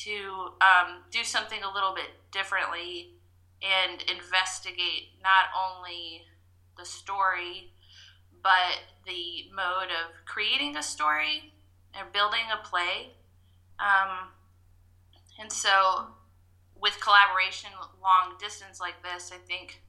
[0.04, 3.16] to um, do something a little bit differently
[3.62, 6.22] and investigate not only
[6.78, 7.74] the story
[8.44, 11.54] but the mode of creating a story
[11.98, 13.14] and building a play.
[13.80, 14.30] Um,
[15.40, 16.08] and so,
[16.80, 17.72] with collaboration
[18.02, 19.82] long distance like this, I think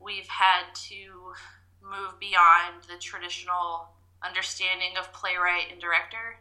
[0.00, 1.32] we've had to
[1.82, 3.88] move beyond the traditional
[4.24, 6.38] understanding of playwright and director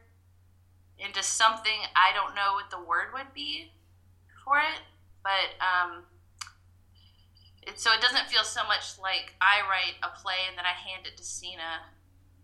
[0.97, 3.71] into something I don't know what the word would be
[4.43, 4.81] for it,
[5.23, 6.03] but um,
[7.63, 10.75] it, so it doesn't feel so much like I write a play and then I
[10.75, 11.89] hand it to Sina,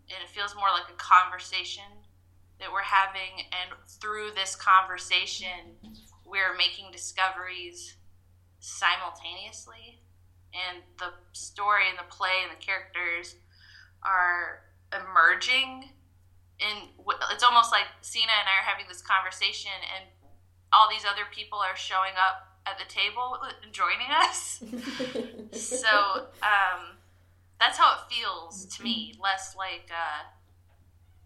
[0.10, 2.06] and it feels more like a conversation
[2.60, 5.76] that we're having, and through this conversation,
[6.26, 7.98] we're making discoveries
[8.60, 10.00] simultaneously,
[10.54, 13.36] and the story and the play and the characters
[14.04, 14.62] are
[14.96, 15.90] emerging.
[16.62, 16.88] And
[17.34, 20.08] it's almost like Sina and I are having this conversation, and
[20.72, 23.38] all these other people are showing up at the table
[23.72, 24.64] joining us.
[25.52, 25.88] so
[26.42, 26.98] um,
[27.60, 30.26] that's how it feels to me, less like a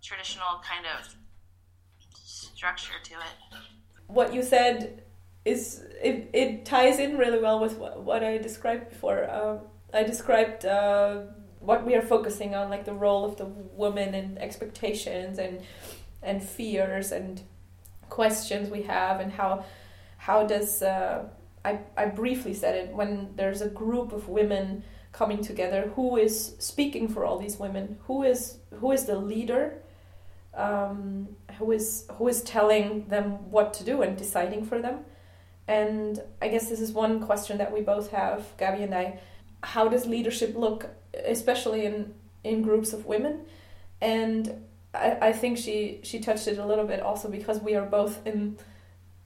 [0.02, 1.16] traditional kind of
[2.14, 3.60] structure to it.
[4.08, 5.04] What you said
[5.46, 9.30] is it, it ties in really well with what, what I described before.
[9.30, 9.60] Um,
[9.94, 11.22] I described uh,
[11.60, 15.62] what we are focusing on, like the role of the woman and expectations and
[16.22, 17.42] and fears and
[18.10, 19.64] questions we have, and how
[20.30, 21.24] how does uh,
[21.66, 26.56] I I briefly said it when there's a group of women coming together, who is
[26.60, 27.98] speaking for all these women?
[28.08, 28.40] Who is
[28.80, 29.64] who is the leader?
[30.54, 33.26] Um, who is who is telling them
[33.56, 34.98] what to do and deciding for them?
[35.68, 39.20] And I guess this is one question that we both have, Gabby and I.
[39.62, 40.90] How does leadership look,
[41.38, 42.14] especially in,
[42.44, 43.36] in groups of women?
[44.02, 47.86] And I, I think she, she touched it a little bit also because we are
[47.86, 48.58] both in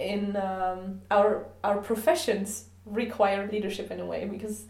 [0.03, 4.65] in um, our our professions require leadership in a way because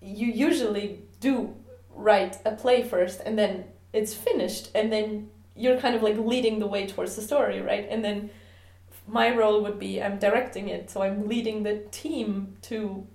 [0.00, 1.54] you usually do
[1.94, 6.60] write a play first and then it's finished and then you're kind of like leading
[6.60, 7.86] the way towards the story right?
[7.90, 8.30] And then
[9.10, 13.06] my role would be I'm directing it, so I'm leading the team to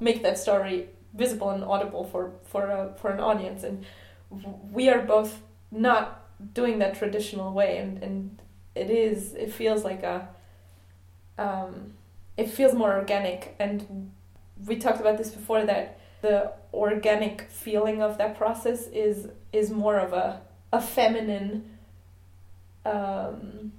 [0.00, 3.84] make that story visible and audible for for a, for an audience, and
[4.72, 6.22] we are both not
[6.54, 8.42] doing that traditional way, and and
[8.74, 10.28] it is it feels like a
[11.38, 11.94] um,
[12.36, 14.10] it feels more organic, and
[14.66, 19.98] we talked about this before that the organic feeling of that process is is more
[19.98, 20.40] of a
[20.72, 21.64] a feminine
[22.84, 23.72] um,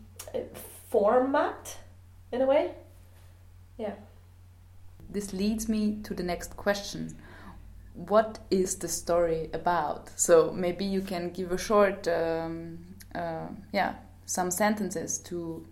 [0.89, 1.77] format
[2.31, 2.71] in a way.
[3.77, 3.95] Yeah.
[5.09, 7.15] this leads me to the next question.
[7.93, 10.09] What is the story about?
[10.15, 12.79] So maybe you can give a short, um,
[13.15, 13.95] uh, yeah,
[14.25, 15.65] some sentences to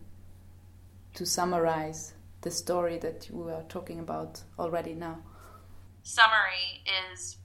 [1.16, 5.18] to summarize the story that you are talking about already now.
[6.04, 7.38] Summary is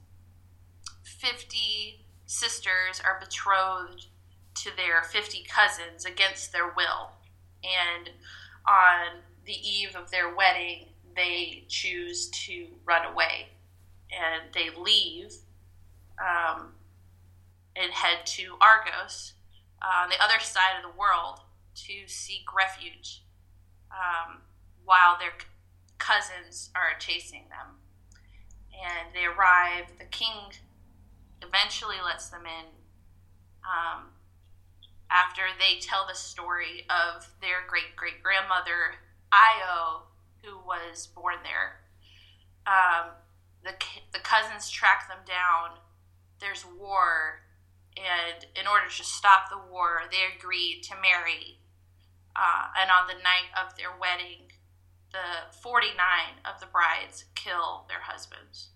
[1.03, 4.07] 50 sisters are betrothed
[4.55, 7.11] to their 50 cousins against their will.
[7.63, 8.09] And
[8.67, 13.47] on the eve of their wedding, they choose to run away.
[14.11, 15.33] And they leave
[16.19, 16.73] um,
[17.75, 19.33] and head to Argos,
[19.81, 21.39] uh, on the other side of the world,
[21.73, 23.23] to seek refuge
[23.91, 24.41] um,
[24.85, 25.33] while their
[25.97, 27.77] cousins are chasing them.
[28.73, 30.53] And they arrive, the king
[31.41, 32.65] eventually lets them in
[33.63, 34.09] um,
[35.09, 38.95] after they tell the story of their great great grandmother
[39.31, 40.03] Io,
[40.43, 41.81] who was born there.
[42.65, 43.11] Um,
[43.63, 43.73] the
[44.13, 45.77] the cousins track them down.
[46.39, 47.41] There's war,
[47.95, 51.59] and in order to stop the war, they agree to marry.
[52.35, 54.51] Uh, and on the night of their wedding,
[55.11, 55.95] the 49
[56.45, 58.69] of the brides kill their husbands.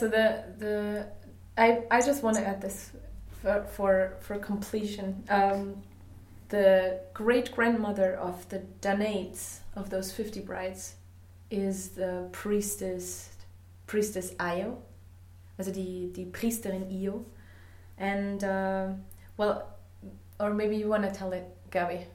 [0.00, 1.06] So the the
[1.58, 2.92] I I just want to add this
[3.42, 5.22] for for, for completion.
[5.28, 5.82] Um,
[6.48, 10.94] the great grandmother of the Danaids of those fifty brides
[11.50, 13.36] is the priestess
[13.86, 14.78] priestess Io,
[15.58, 17.24] also die die Priesterin Io,
[17.98, 18.88] and uh,
[19.36, 19.68] well,
[20.38, 22.06] or maybe you want to tell it, Gabi.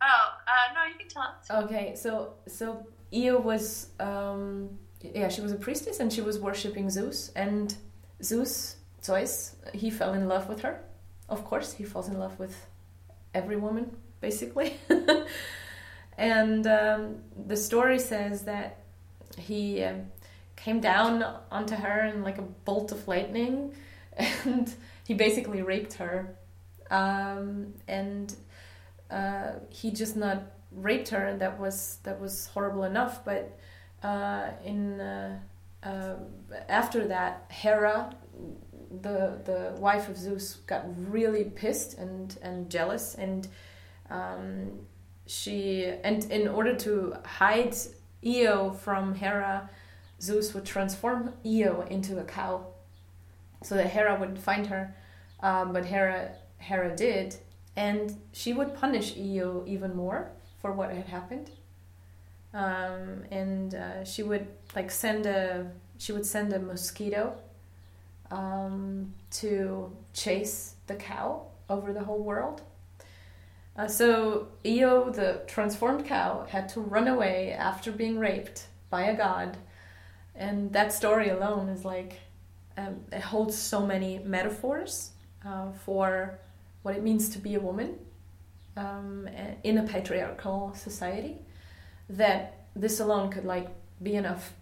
[0.00, 1.64] Oh, uh, no, you can tell.
[1.64, 6.90] Okay, so so Io was um, yeah she was a priestess and she was worshiping
[6.90, 7.74] Zeus and
[8.22, 10.80] Zeus Zeus he fell in love with her.
[11.28, 12.66] Of course, he falls in love with
[13.34, 14.76] every woman basically.
[16.18, 17.16] and um,
[17.46, 18.80] the story says that
[19.38, 20.06] he um
[20.56, 23.74] came down onto her in like a bolt of lightning
[24.16, 24.74] and
[25.06, 26.34] he basically raped her
[26.90, 28.34] um, and
[29.10, 30.42] uh, he just not
[30.72, 33.58] raped her and that was that was horrible enough but
[34.02, 35.38] uh, in uh,
[35.82, 36.14] uh,
[36.68, 38.14] after that Hera
[39.02, 43.48] the the wife of Zeus got really pissed and and jealous and
[44.10, 44.80] um,
[45.26, 47.76] she and in order to hide
[48.24, 49.68] Io from Hera
[50.20, 52.66] Zeus would transform Io into a cow
[53.62, 54.94] so that Hera wouldn't find her
[55.40, 57.36] um, but Hera Hera did
[57.76, 60.30] and she would punish Io even more
[60.60, 61.50] for what had happened.
[62.56, 67.36] Um, and uh, she would like send a she would send a mosquito
[68.30, 72.62] um, to chase the cow over the whole world.
[73.76, 79.14] Uh, so Io, the transformed cow, had to run away after being raped by a
[79.14, 79.58] god,
[80.34, 82.20] and that story alone is like
[82.78, 85.10] um, it holds so many metaphors
[85.44, 86.38] uh, for
[86.80, 87.98] what it means to be a woman
[88.78, 89.28] um,
[89.62, 91.42] in a patriarchal society
[92.08, 93.68] that this alone could like
[94.02, 94.52] be enough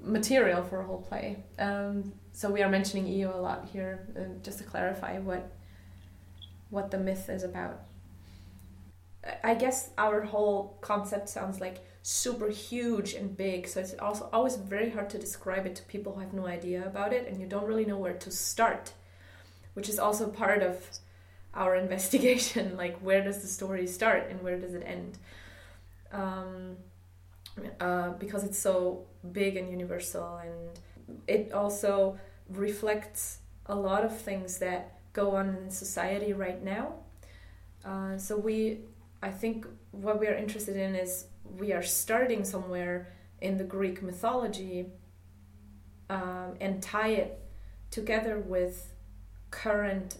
[0.00, 1.42] material for a whole play.
[1.58, 5.52] Um, so we are mentioning Io a lot here uh, just to clarify what
[6.70, 7.82] what the myth is about.
[9.44, 14.56] I guess our whole concept sounds like super huge and big, so it's also always
[14.56, 17.46] very hard to describe it to people who have no idea about it and you
[17.46, 18.92] don't really know where to start,
[19.74, 20.88] which is also part of
[21.54, 25.18] our investigation like where does the story start and where does it end
[26.12, 26.76] um,
[27.80, 30.80] uh, because it's so big and universal and
[31.26, 36.94] it also reflects a lot of things that go on in society right now.
[37.84, 38.78] Uh, so we
[39.22, 41.26] i think what we are interested in is
[41.58, 44.86] we are starting somewhere in the greek mythology
[46.08, 47.40] um, and tie it
[47.90, 48.94] together with
[49.50, 50.16] current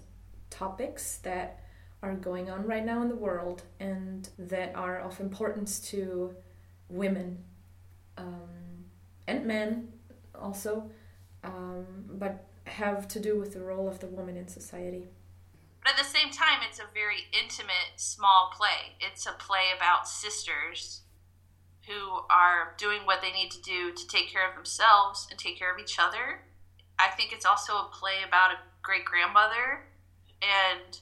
[0.50, 1.61] topics that
[2.02, 6.34] are going on right now in the world and that are of importance to
[6.88, 7.38] women
[8.18, 8.84] um,
[9.26, 9.92] and men
[10.34, 10.90] also,
[11.44, 15.08] um, but have to do with the role of the woman in society.
[15.82, 18.96] But at the same time, it's a very intimate, small play.
[19.00, 21.00] It's a play about sisters
[21.88, 25.58] who are doing what they need to do to take care of themselves and take
[25.58, 26.42] care of each other.
[26.98, 29.86] I think it's also a play about a great grandmother
[30.40, 31.00] and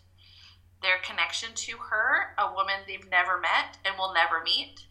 [0.83, 4.87] their connection to her, a woman they've never met and will never meet.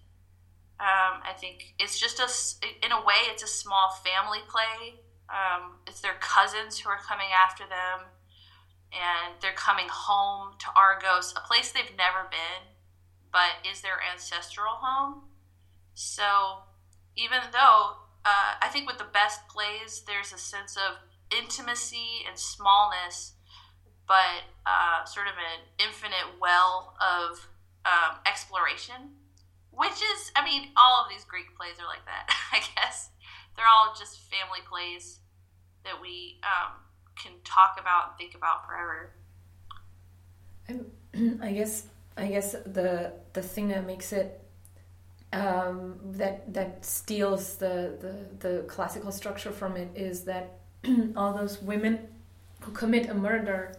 [0.80, 5.02] Um, I think it's just a, in a way, it's a small family play.
[5.30, 8.08] Um, it's their cousins who are coming after them,
[8.94, 12.72] and they're coming home to Argos, a place they've never been,
[13.32, 15.24] but is their ancestral home.
[15.94, 16.64] So,
[17.16, 20.98] even though uh, I think with the best plays, there's a sense of
[21.38, 23.34] intimacy and smallness
[24.10, 27.48] but uh, sort of an infinite well of
[27.86, 29.14] um, exploration,
[29.72, 33.12] which is, I mean, all of these Greek plays are like that, I guess.
[33.56, 35.20] They're all just family plays
[35.86, 36.74] that we um,
[37.16, 39.14] can talk about and think about forever.
[41.44, 41.86] I guess
[42.18, 44.40] I guess the the thing that makes it
[45.34, 50.60] um, that that steals the, the the classical structure from it is that
[51.16, 52.08] all those women
[52.62, 53.74] who commit a murder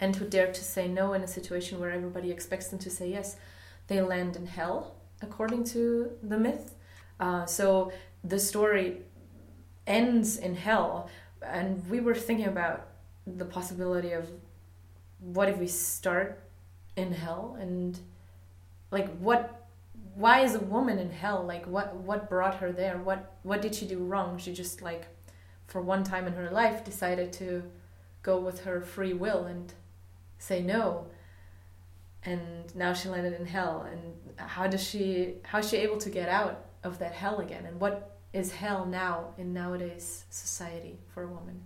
[0.00, 3.10] and who dare to say no in a situation where everybody expects them to say
[3.10, 3.36] yes,
[3.86, 6.74] they land in hell, according to the myth.
[7.18, 7.92] Uh, so
[8.24, 9.02] the story
[9.86, 11.10] ends in hell,
[11.42, 12.86] and we were thinking about
[13.26, 14.28] the possibility of
[15.20, 16.40] what if we start
[16.96, 17.98] in hell and
[18.90, 19.68] like what
[20.14, 21.44] why is a woman in hell?
[21.46, 22.98] Like what what brought her there?
[22.98, 24.38] What what did she do wrong?
[24.38, 25.06] She just like
[25.66, 27.62] for one time in her life decided to
[28.22, 29.72] go with her free will and
[30.40, 31.06] say no.
[32.24, 33.86] And now she landed in hell.
[33.90, 37.66] And how does she how is she able to get out of that hell again?
[37.66, 41.62] And what is hell now in nowadays society for a woman?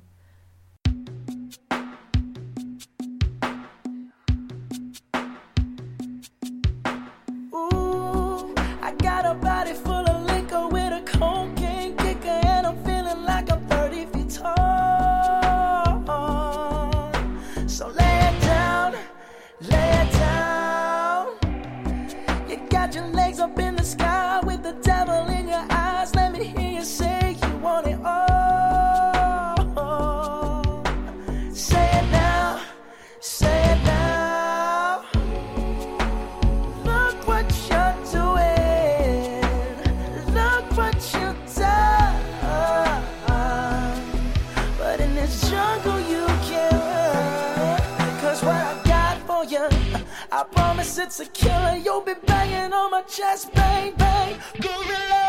[51.94, 55.23] You'll be banging on my chest, bang, bang, gorilla.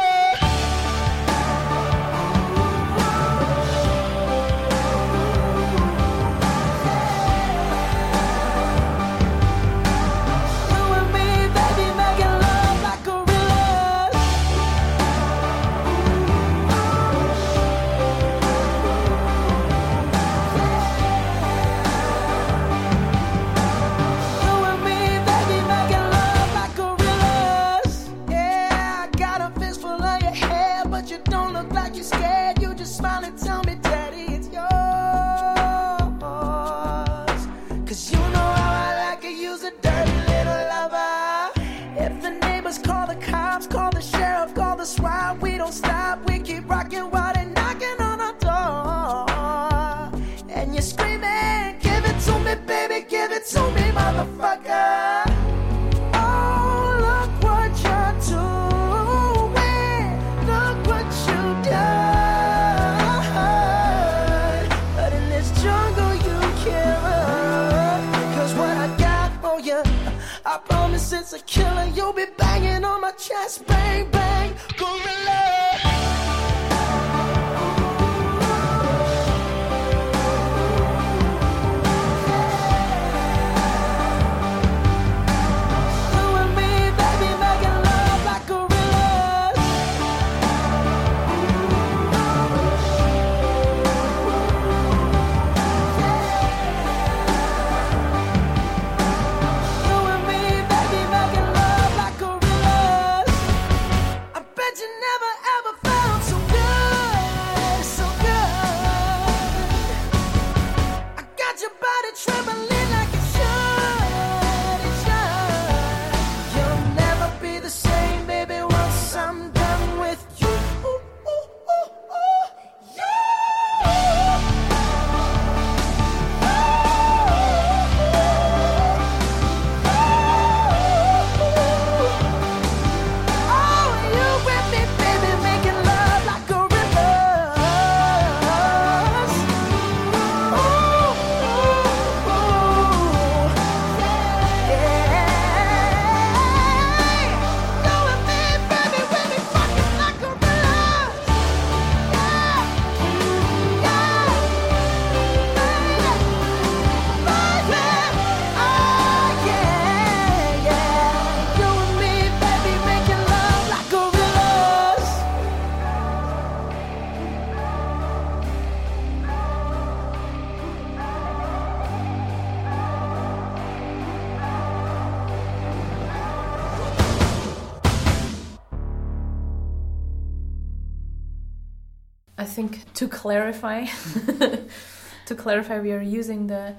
[182.46, 183.86] I think to clarify,
[185.26, 186.76] to clarify, we are using the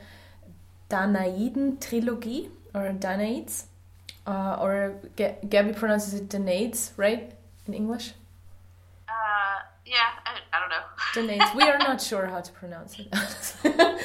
[0.88, 3.64] Danaiden trilogy or Danaids,
[4.28, 7.32] uh, or G- Gabby pronounces it Danaids, right?
[7.66, 8.12] In English?
[9.08, 10.84] Uh, yeah, I, I, don't know.
[11.16, 11.52] Danaids.
[11.56, 13.08] We are not sure how to pronounce it.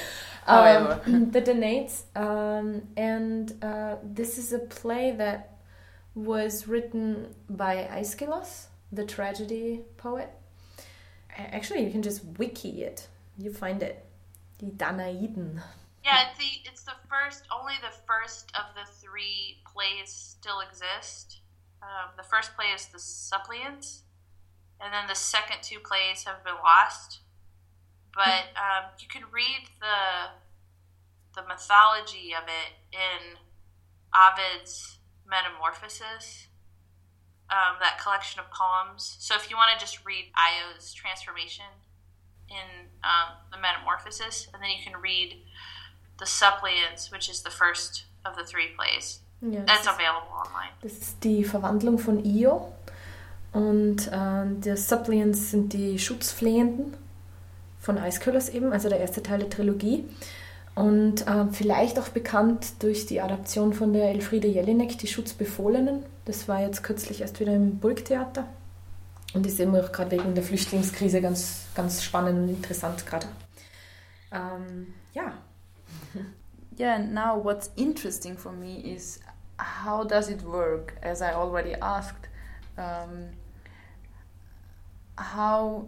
[0.47, 2.05] um, the Danaids.
[2.15, 5.59] Um, and uh, this is a play that
[6.15, 10.40] was written by Aeschylus, the tragedy poet
[11.37, 13.07] actually you can just wiki it.
[13.37, 14.05] You find it.
[14.59, 15.61] The Danaiden.
[16.03, 21.39] Yeah, it's the it's the first only the first of the three plays still exist.
[21.81, 24.03] Um, the first play is the Suppliants,
[24.79, 27.19] and then the second two plays have been lost.
[28.13, 28.85] But hmm.
[28.85, 33.37] um, you can read the the mythology of it in
[34.13, 36.47] Ovid's Metamorphosis.
[37.51, 39.17] Um, that collection of poems.
[39.19, 41.65] So if you want to just read Io's transformation
[42.49, 45.37] in um, the Metamorphosis, and then you can read
[46.19, 49.21] the Suppliants, which is the first of the three plays.
[49.41, 50.71] Ja, das, That's ist, available online.
[50.81, 52.71] das ist die Verwandlung von Io.
[53.53, 56.95] Und äh, die Suppliants sind die Schutzflehenden
[57.79, 60.05] von Eisküllers eben, also der erste Teil der Trilogie.
[60.75, 66.05] Und äh, vielleicht auch bekannt durch die Adaption von der Elfriede Jelinek, die Schutzbefohlenen.
[66.25, 68.47] Das war jetzt kürzlich erst wieder im Burgtheater.
[69.33, 73.27] Und ist eben auch gerade wegen der Flüchtlingskrise ganz, ganz spannend und interessant gerade.
[74.31, 75.33] Ähm, ja,
[76.77, 79.19] Yeah, now what's interesting for me is
[79.59, 80.97] how does it work?
[81.03, 82.27] As I already asked,
[82.77, 83.29] um,
[85.17, 85.87] how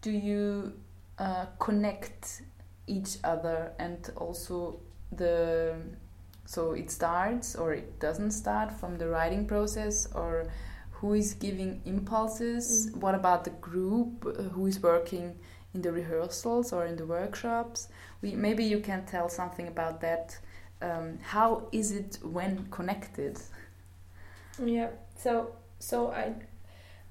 [0.00, 0.72] do you
[1.18, 2.42] uh, connect
[2.86, 4.80] each other and also
[5.16, 5.74] the
[6.50, 10.50] so it starts or it doesn't start from the writing process or
[10.90, 12.90] who is giving impulses.
[12.94, 15.38] What about the group uh, who is working
[15.74, 17.86] in the rehearsals or in the workshops?
[18.20, 20.36] We, maybe you can tell something about that.
[20.82, 23.38] Um, how is it when connected?
[24.60, 24.88] Yeah.
[25.16, 26.34] So so I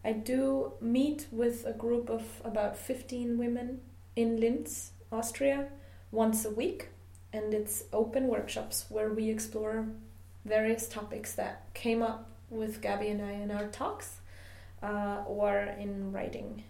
[0.04, 3.80] I do meet with a group of about 15 women
[4.18, 5.70] in Linz, Austria,
[6.12, 6.90] once a week,
[7.34, 9.88] and it's open workshops where we explore
[10.46, 14.20] various topics that came up with Gabby and I in our talks
[14.82, 16.64] uh, or in writing.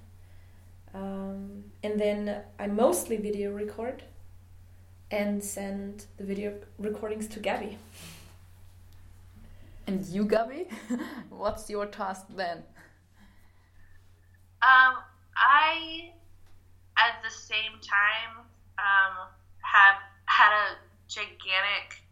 [0.93, 4.03] Um, and then I mostly video record
[5.11, 7.77] and send the video recordings to Gabby.
[9.87, 10.67] and you Gabby,
[11.29, 12.63] what's your task then
[14.61, 14.93] Um,
[15.35, 16.11] I,
[16.97, 18.45] at the same time,
[18.77, 19.29] um,
[19.61, 19.97] have
[20.29, 20.77] had a
[21.07, 22.05] gigantic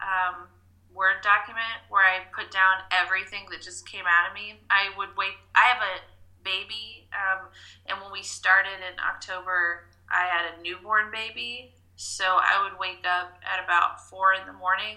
[0.00, 0.46] um,
[0.94, 4.58] Word document where I put down everything that just came out of me.
[4.70, 5.34] I would wait.
[5.54, 6.02] I have a
[6.42, 7.46] baby, um,
[7.86, 11.74] and when we started in October, I had a newborn baby.
[11.94, 14.96] So I would wake up at about four in the morning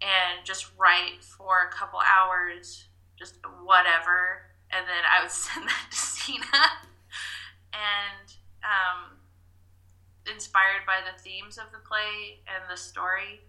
[0.00, 2.86] and just write for a couple hours,
[3.18, 6.64] just whatever, and then I would send that to Sina.
[7.72, 8.32] and
[8.64, 9.17] um,
[10.32, 13.40] inspired by the themes of the play and the story,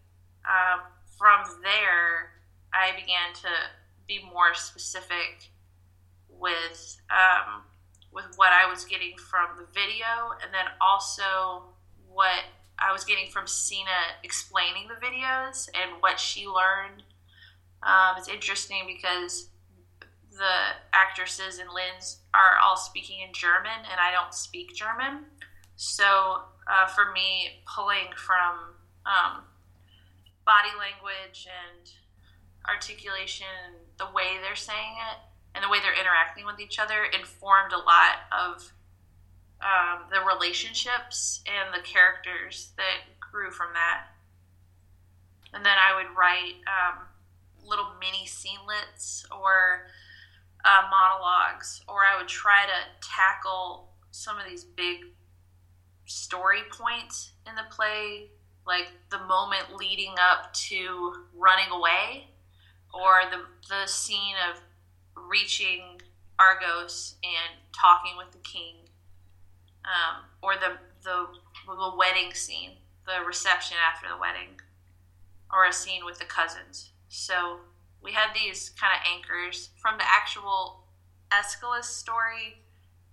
[0.45, 0.81] um,
[1.17, 2.39] from there
[2.73, 3.49] I began to
[4.07, 5.51] be more specific
[6.29, 7.63] with um,
[8.11, 11.75] with what I was getting from the video, and then also
[12.07, 12.43] what
[12.79, 17.03] I was getting from Sina explaining the videos and what she learned.
[17.83, 19.49] Um, it's interesting because
[20.31, 25.25] the actresses and Linz are all speaking in German, and I don't speak German.
[25.75, 29.43] So uh, for me, pulling from um,
[30.45, 31.89] body language and
[32.67, 35.17] articulation, the way they're saying it,
[35.55, 38.71] and the way they're interacting with each other informed a lot of
[39.61, 44.07] um, the relationships and the characters that grew from that.
[45.53, 47.07] And then I would write um,
[47.65, 49.87] little mini scenelets or
[50.63, 54.99] uh, monologues, or I would try to tackle some of these big
[56.09, 58.29] story points in the play,
[58.65, 62.27] like the moment leading up to running away,
[62.93, 64.61] or the the scene of
[65.29, 66.01] reaching
[66.39, 68.75] Argos and talking with the king,
[69.85, 71.27] um, or the, the
[71.67, 72.71] the wedding scene,
[73.05, 74.59] the reception after the wedding,
[75.53, 76.89] or a scene with the cousins.
[77.07, 77.59] So
[78.01, 80.83] we had these kind of anchors from the actual
[81.31, 82.61] Aeschylus story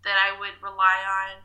[0.05, 1.43] that I would rely on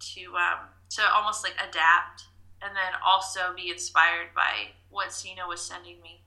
[0.00, 2.24] to um, to almost like adapt,
[2.62, 6.22] and then also be inspired by what Sina was sending me.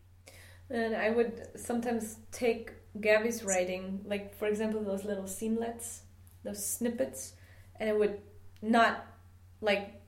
[0.69, 5.99] And I would sometimes take Gabby's writing, like for example, those little scenelets,
[6.43, 7.33] those snippets,
[7.79, 8.19] and I would
[8.61, 9.05] not
[9.61, 10.01] like,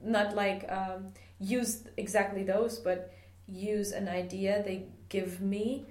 [0.00, 3.12] not like um, use exactly those, but
[3.46, 5.86] use an idea they give me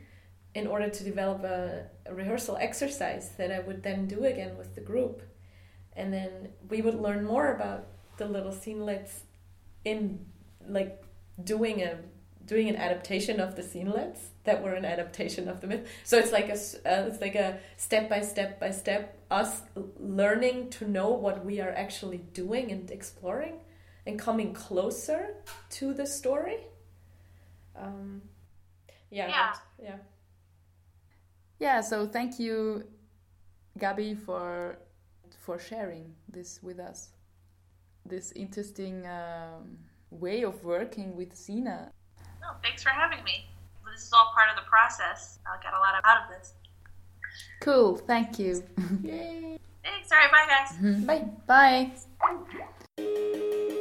[0.53, 4.75] in order to develop a, a rehearsal exercise that I would then do again with
[4.75, 5.23] the group.
[5.97, 7.87] And then we would learn more about
[8.17, 9.21] the little scenelets
[9.83, 10.25] in
[10.67, 11.03] like
[11.43, 11.97] doing a
[12.45, 15.85] doing an adaptation of the scenelets that were an adaptation of the myth.
[16.05, 19.61] So it's like a uh, it's like a step by step by step us
[19.99, 23.55] learning to know what we are actually doing and exploring
[24.05, 25.35] and coming closer
[25.71, 26.59] to the story.
[27.75, 28.21] Um,
[29.11, 29.31] yeah, Yeah.
[29.51, 29.97] that- yeah.
[31.59, 32.85] Yeah, so thank you,
[33.79, 34.77] Gabi, for
[35.47, 37.11] for sharing this with us.
[38.05, 39.77] This interesting um,
[40.11, 41.89] way of working with Sina.
[42.41, 43.45] No, thanks for having me.
[43.89, 45.39] This is all part of the process.
[45.47, 46.53] I got a lot out of this.
[47.61, 48.61] Cool, thank you.
[49.85, 50.11] Thanks.
[50.11, 50.71] All right, bye, guys.
[51.47, 51.91] Bye.
[52.97, 53.73] Bye.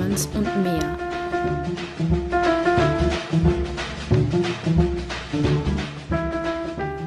[0.00, 0.98] Performance und mehr.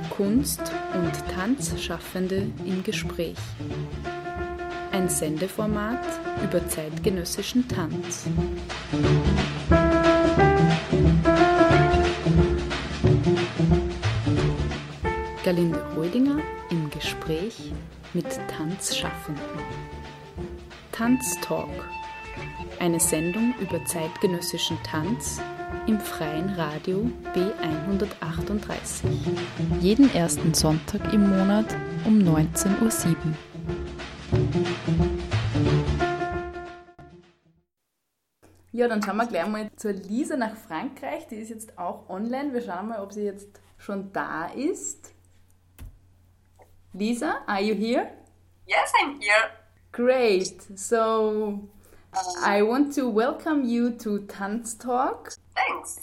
[0.10, 3.38] Kunst- und Tanzschaffende im Gespräch.
[4.91, 6.06] Ein Sendeformat
[6.44, 8.28] über zeitgenössischen Tanz.
[15.44, 16.38] Galinde Rödinger
[16.70, 17.74] im Gespräch
[18.14, 19.44] mit Tanzschaffenden.
[20.91, 22.03] Tanztalk.
[22.84, 25.39] Eine Sendung über zeitgenössischen Tanz
[25.88, 29.05] im freien Radio B138.
[29.79, 33.36] Jeden ersten Sonntag im Monat um 19.07 Uhr.
[38.73, 41.25] Ja, dann schauen wir gleich mal zur Lisa nach Frankreich.
[41.27, 42.51] Die ist jetzt auch online.
[42.51, 45.13] Wir schauen mal, ob sie jetzt schon da ist.
[46.91, 48.09] Lisa, are you here?
[48.65, 49.51] Yes, I'm here.
[49.93, 50.61] Great.
[50.77, 51.69] So
[52.16, 55.34] I want to welcome you to Tanz Talk.
[55.55, 55.99] Thanks.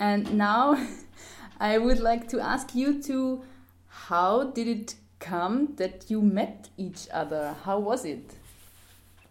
[0.00, 0.76] And now
[1.60, 3.42] I would like to ask you to
[3.86, 7.54] how did it come that you met each other?
[7.64, 8.34] How was it?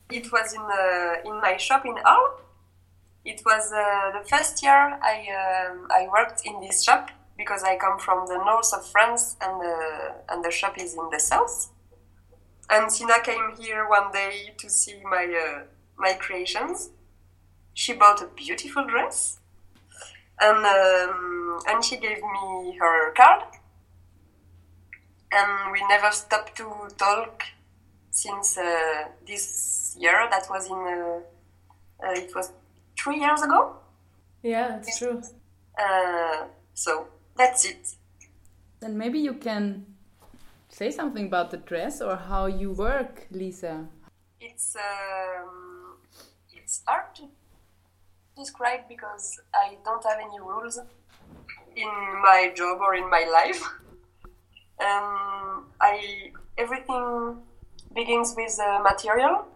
[0.09, 2.39] It was in uh, in my shop in Arles.
[3.25, 7.75] It was uh, the first year I um, I worked in this shop because I
[7.75, 11.71] come from the north of France and the and the shop is in the south.
[12.69, 15.63] And Sina came here one day to see my uh,
[16.01, 16.89] my creations.
[17.73, 19.39] She bought a beautiful dress,
[20.41, 23.43] and um, and she gave me her card.
[25.31, 27.43] And we never stopped to talk
[28.09, 30.27] since uh, this year.
[30.29, 31.19] That was in uh,
[32.05, 32.51] uh, it was
[33.01, 33.77] three years ago.
[34.43, 35.21] Yeah, it's true.
[35.79, 37.95] Uh, so that's it.
[38.81, 39.85] Then maybe you can
[40.69, 43.87] say something about the dress or how you work, Lisa.
[44.39, 45.70] It's um,
[46.71, 47.23] it's hard to
[48.37, 50.79] describe because I don't have any rules
[51.75, 51.91] in
[52.23, 53.61] my job or in my life.
[54.79, 57.39] Um, I everything
[57.93, 59.47] begins with the material,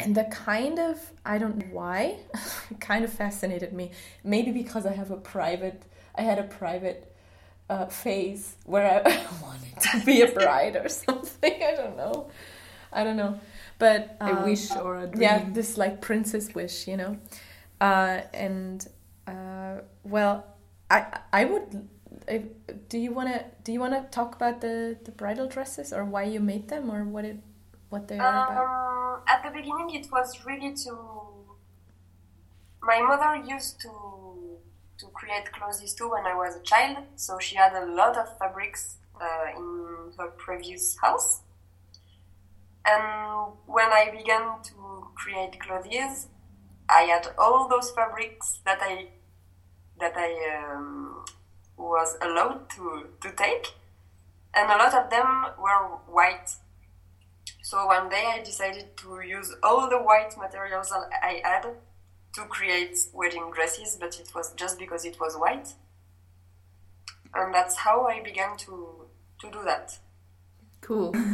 [0.00, 2.16] And the kind of, I don't know why,
[2.80, 3.92] kind of fascinated me.
[4.24, 5.82] Maybe because I have a private,
[6.14, 7.14] I had a private
[7.70, 11.52] uh, phase where I wanted to be a bride or something.
[11.62, 12.30] I don't know.
[12.92, 13.40] I don't know.
[13.78, 15.22] But A um, wish or a dream.
[15.22, 17.18] yeah this like princess wish you know
[17.80, 18.86] uh, and
[19.26, 20.46] uh, well
[20.90, 21.86] i i would
[22.28, 22.44] I,
[22.88, 26.04] do you want to do you want to talk about the the bridal dresses or
[26.04, 27.38] why you made them or what it
[27.88, 30.92] what they are about Um, at the beginning, it was really to.
[32.82, 33.90] My mother used to
[34.98, 38.38] to create clothes too when I was a child, so she had a lot of
[38.38, 41.42] fabrics uh, in her previous house.
[42.84, 46.28] And when I began to create clothes,
[46.88, 49.08] I had all those fabrics that I
[49.98, 50.30] that I
[50.74, 51.15] um,
[51.76, 53.74] was allowed to to take,
[54.54, 56.50] and a lot of them were white.
[57.62, 61.66] So one day I decided to use all the white materials that I had
[62.34, 65.68] to create wedding dresses, but it was just because it was white.
[67.34, 69.06] And that's how I began to,
[69.40, 69.98] to do that.
[70.80, 71.14] Cool.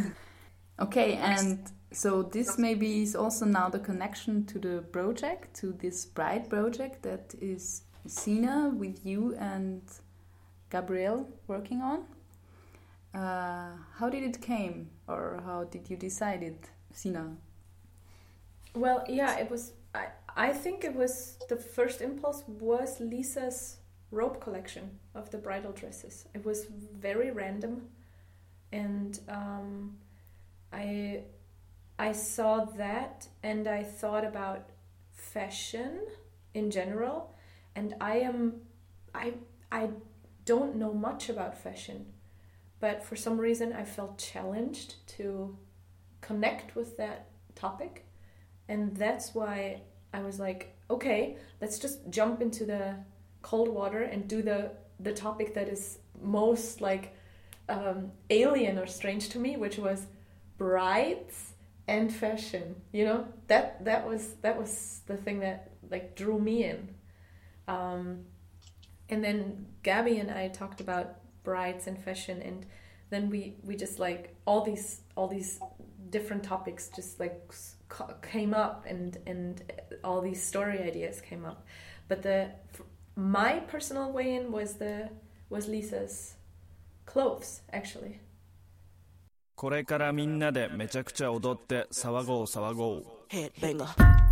[0.81, 6.07] Okay, and so this maybe is also now the connection to the project, to this
[6.07, 9.83] bride project that is Sina with you and
[10.73, 12.01] Gabrielle working on.
[13.15, 17.37] Uh, how did it came, or how did you decide it, Sina?
[18.75, 19.73] Well, yeah, it was.
[19.95, 23.77] I I think it was the first impulse was Lisa's
[24.11, 26.25] robe collection of the bridal dresses.
[26.35, 26.65] It was
[27.09, 27.89] very random,
[28.73, 29.99] and um,
[30.73, 31.25] I
[31.99, 34.71] I saw that and I thought about
[35.13, 36.01] fashion
[36.55, 37.35] in general,
[37.77, 38.63] and I am
[39.15, 39.35] I
[39.71, 39.91] I
[40.45, 42.07] don't know much about fashion.
[42.81, 45.57] But for some reason, I felt challenged to
[46.21, 48.07] connect with that topic.
[48.69, 49.83] And that's why
[50.13, 52.97] I was like, okay, let's just jump into the
[53.43, 57.17] cold water and do the, the topic that is most like
[57.69, 60.07] um, alien or strange to me, which was
[60.59, 61.53] brides
[61.89, 62.77] and fashion.
[62.93, 66.89] You know, that, that was, that was the thing that like drew me in.
[67.69, 68.25] Um,
[69.09, 72.67] and then Gabby and I talked about brides and fashion and
[73.11, 75.61] then we we just like all these all these
[76.11, 77.53] different topics just like
[78.23, 79.63] came up and and
[80.05, 81.67] all these story ideas came up
[82.09, 82.51] but the
[83.17, 85.11] my personal way in was the
[85.51, 86.35] was Lisa's
[87.07, 88.21] clothes actually
[89.55, 93.05] これからみんなでめちゃくちゃ踊って騒ごう騒ごう。
[93.29, 94.32] Headbanger.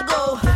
[0.00, 0.47] ago.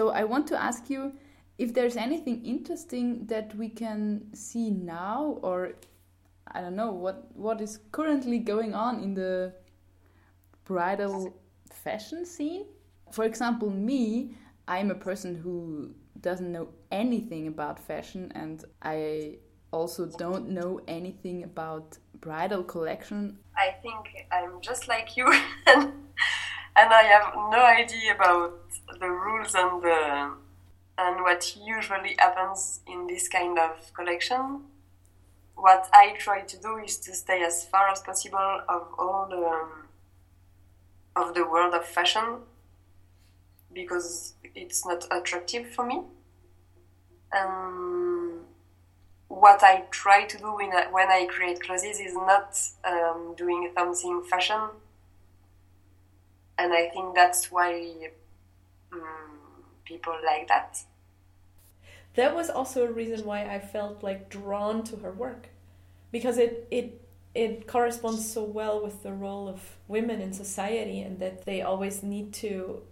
[0.00, 1.12] So I want to ask you
[1.58, 5.72] if there's anything interesting that we can see now or
[6.50, 9.52] I don't know what what is currently going on in the
[10.64, 11.36] bridal
[11.70, 12.64] fashion scene.
[13.12, 19.36] For example, me, I'm a person who doesn't know anything about fashion and I
[19.70, 23.36] also don't know anything about bridal collection.
[23.54, 25.26] I think I'm just like you
[26.80, 28.58] and I have no idea about
[28.98, 30.32] the rules and the
[30.96, 34.62] and what usually happens in this kind of collection.
[35.54, 39.44] What I try to do is to stay as far as possible of all the
[39.46, 39.72] um,
[41.16, 42.38] of the world of fashion
[43.72, 46.02] because it's not attractive for me.
[47.38, 48.40] Um,
[49.28, 53.70] what I try to do when I, when I create clothes is not um, doing
[53.76, 54.60] something fashion,
[56.60, 58.10] and I think that's why
[58.92, 60.82] um, people like that.
[62.14, 65.48] That was also a reason why I felt like drawn to her work,
[66.12, 67.00] because it it
[67.34, 72.02] it corresponds so well with the role of women in society, and that they always
[72.02, 72.82] need to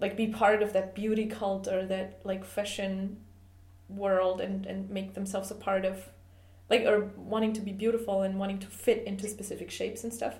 [0.00, 3.16] like be part of that beauty cult or that like fashion
[3.88, 6.08] world and and make themselves a part of
[6.68, 10.34] like or wanting to be beautiful and wanting to fit into specific shapes and stuff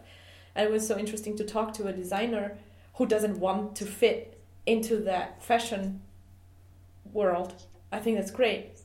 [0.56, 2.58] it was so interesting to talk to a designer
[2.94, 6.02] who doesn't want to fit into that fashion
[7.12, 7.66] world.
[7.90, 8.78] I think that's great.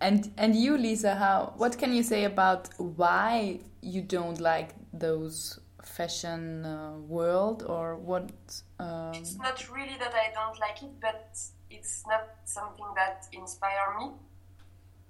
[0.00, 5.60] And and you, Lisa, how what can you say about why you don't like those
[5.84, 8.30] fashion uh, world or what?
[8.78, 11.38] Um, It's not really that I don't like it, but
[11.70, 14.10] it's not something that inspire me,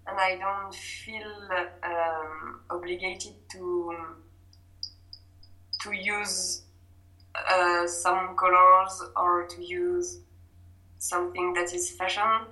[0.07, 1.33] and I don't feel
[1.83, 3.95] um, obligated to
[5.83, 6.63] to use
[7.35, 10.21] uh, some colors or to use
[10.99, 12.47] something that is fashion.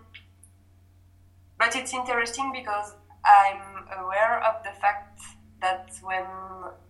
[1.59, 2.95] But it's interesting because
[3.25, 5.21] I'm aware of the fact
[5.61, 6.25] that when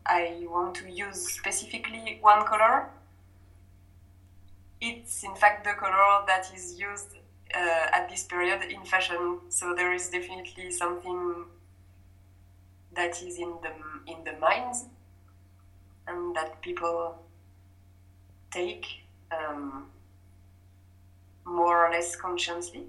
[0.07, 2.89] I want to use specifically one color,
[4.81, 7.17] it's in fact the color that is used
[7.55, 9.41] uh, at this period in fashion.
[9.49, 11.45] So there is definitely something
[12.95, 13.73] that is in the
[14.11, 14.87] in the minds
[16.11, 17.19] and that people
[18.51, 18.87] take
[19.33, 19.87] um,
[21.45, 22.87] more or less consciously.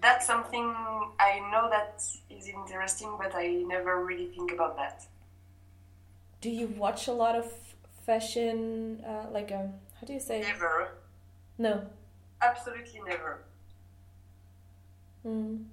[0.00, 0.66] That's something
[1.18, 5.06] I know that is interesting, but I never really think about that.
[6.40, 7.46] do you watch a lot of
[8.04, 10.88] fashion uh, like a how do you say Never,
[11.56, 11.74] no
[12.42, 13.38] absolutely never.
[15.26, 15.64] Mm.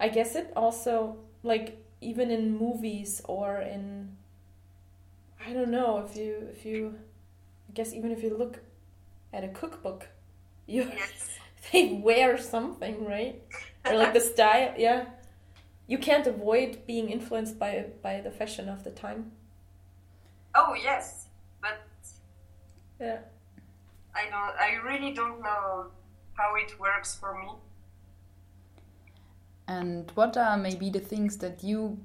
[0.00, 4.16] I guess it also like even in movies or in
[5.46, 6.94] I don't know if you if you
[7.68, 8.60] I guess even if you look
[9.32, 10.08] at a cookbook
[10.66, 11.28] you Yes.
[11.72, 13.42] they wear something right
[13.86, 15.06] or like the style yeah
[15.86, 19.32] you can't avoid being influenced by by the fashion of the time
[20.54, 21.26] Oh yes,
[21.62, 21.80] but
[23.00, 23.18] yeah
[24.14, 24.54] I don't.
[24.60, 25.86] I really don't know
[26.34, 27.48] how it works for me.
[29.68, 31.98] and what are maybe the things that you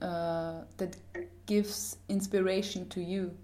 [0.00, 0.96] uh, that
[1.46, 3.36] gives inspiration to you?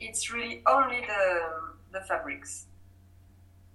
[0.00, 1.62] It's really only the
[1.92, 2.66] the fabrics.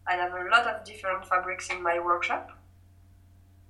[0.07, 2.51] I have a lot of different fabrics in my workshop.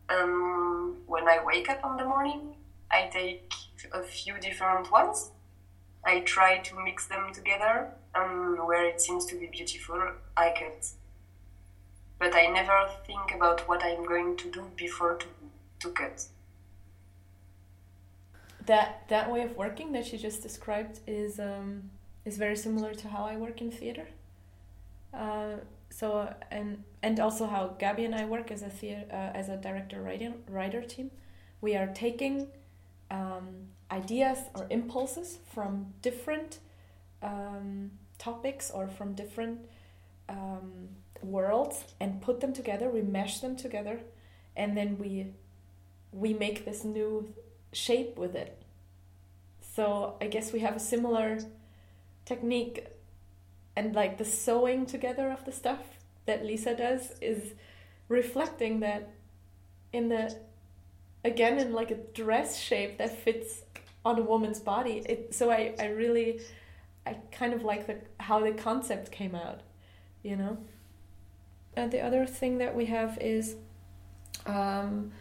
[0.09, 2.55] And when I wake up in the morning,
[2.91, 3.51] I take
[3.91, 5.31] a few different ones.
[6.05, 10.01] I try to mix them together, and where it seems to be beautiful,
[10.38, 10.88] I cut.
[12.19, 15.27] But I never think about what I'm going to do before to,
[15.81, 16.25] to cut.
[18.68, 21.89] That that way of working that she just described is um,
[22.26, 24.07] is very similar to how I work in theater.
[25.14, 25.56] Uh,
[25.89, 29.57] so and and also how Gabby and I work as a theater uh, as a
[29.57, 31.11] director writer writer team.
[31.61, 32.48] We are taking
[33.10, 33.48] um,
[33.89, 36.60] ideas or impulses from different
[37.23, 39.60] um, topics or from different
[40.30, 40.89] um,
[41.23, 42.89] worlds and put them together.
[42.89, 44.02] We mesh them together,
[44.56, 45.27] and then we
[46.11, 47.34] we make this new
[47.72, 48.56] shape with it.
[49.78, 51.38] So I guess we have a similar
[52.26, 52.88] technique
[53.76, 57.54] and like the sewing together of the stuff that Lisa does is
[58.10, 59.12] reflecting that
[59.94, 60.36] in the
[61.24, 63.62] again in like a dress shape that fits
[64.04, 65.04] on a woman's body.
[65.06, 66.41] It so I, I really
[67.06, 69.62] I kind of like the how the concept came out,
[70.24, 70.58] you know.
[71.76, 73.58] And the other thing that we have is
[74.48, 75.12] um,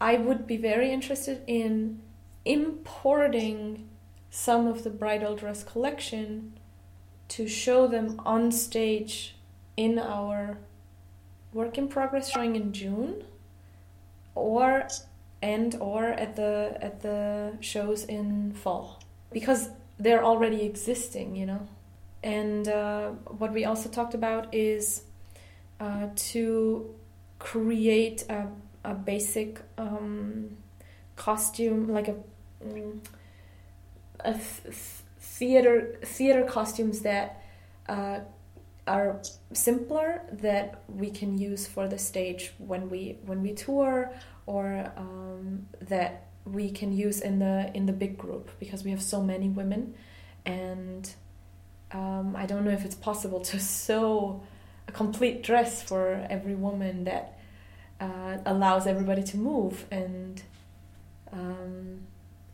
[0.00, 2.00] I would be very interested in
[2.44, 3.88] importing
[4.30, 6.58] some of the bridal dress collection
[7.28, 9.36] to show them on stage
[9.76, 10.58] in our
[11.52, 13.24] work in progress showing in June,
[14.34, 14.88] or
[15.40, 19.00] and or at the at the shows in fall
[19.32, 21.68] because they're already existing, you know.
[22.22, 25.02] And uh, what we also talked about is
[25.78, 26.94] uh, to
[27.38, 28.46] create a,
[28.82, 30.56] a basic um,
[31.16, 32.16] costume, like a,
[34.20, 34.74] a th-
[35.18, 37.42] theater theater costumes that
[37.88, 38.20] uh,
[38.86, 39.20] are
[39.52, 44.12] simpler that we can use for the stage when we when we tour
[44.46, 49.02] or um, that we can use in the in the big group because we have
[49.02, 49.94] so many women.
[50.44, 51.10] And
[51.92, 54.42] um, I don't know if it's possible to sew
[54.86, 57.38] a complete dress for every woman that
[58.00, 60.42] uh, allows everybody to move and
[61.32, 62.00] um,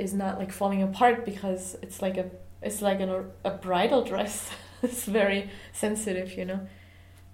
[0.01, 2.31] is not like falling apart because it's like a
[2.62, 4.51] it's like an, a bridal dress.
[4.82, 6.60] it's very sensitive, you know.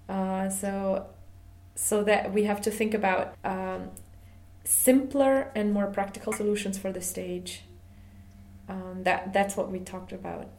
[0.09, 1.07] Uh, so
[1.75, 3.89] so that we have to think about um,
[4.63, 7.63] simpler and more practical solutions for the stage.
[8.69, 10.49] Um, that that's what we talked about.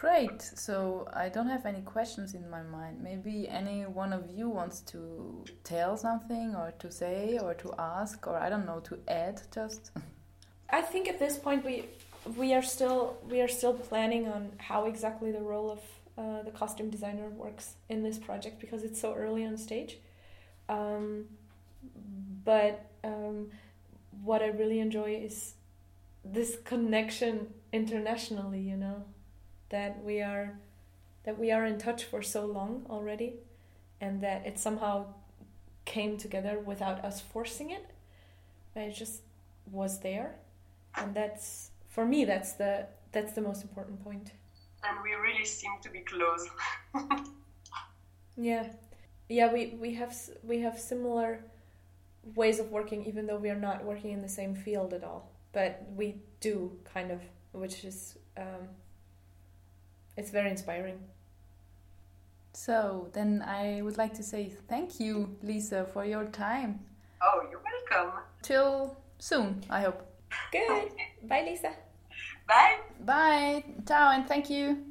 [0.00, 0.40] Great.
[0.40, 3.02] So I don't have any questions in my mind.
[3.02, 8.26] Maybe any one of you wants to tell something or to say or to ask
[8.26, 9.90] or I don't know to add just.
[10.70, 11.84] I think at this point we
[12.34, 15.80] we are still we are still planning on how exactly the role of
[16.16, 19.98] uh, the costume designer works in this project because it's so early on stage.
[20.70, 21.26] Um,
[22.42, 23.50] but um,
[24.22, 25.56] what I really enjoy is
[26.24, 28.60] this connection internationally.
[28.62, 29.04] You know,
[29.70, 30.58] that we are
[31.24, 33.34] that we are in touch for so long already,
[34.00, 35.06] and that it somehow
[35.84, 37.86] came together without us forcing it.
[38.76, 39.22] It just
[39.70, 40.36] was there,
[40.96, 44.32] and that's for me that's the that's the most important point.
[44.82, 46.48] And we really seem to be close.
[48.36, 48.66] Yeah,
[49.28, 49.52] yeah.
[49.52, 51.44] We we have we have similar
[52.34, 55.30] ways of working, even though we are not working in the same field at all.
[55.52, 57.20] But we do kind of,
[57.52, 58.68] which is um,
[60.16, 60.98] it's very inspiring.
[62.52, 66.80] So then I would like to say thank you, Lisa, for your time.
[67.22, 68.20] oh, you're welcome.
[68.42, 70.06] Till soon, I hope.
[70.52, 70.92] Good.
[71.28, 71.72] Bye, Lisa.
[72.48, 72.78] Bye.
[73.04, 73.64] Bye.
[73.86, 74.89] Ciao and thank you.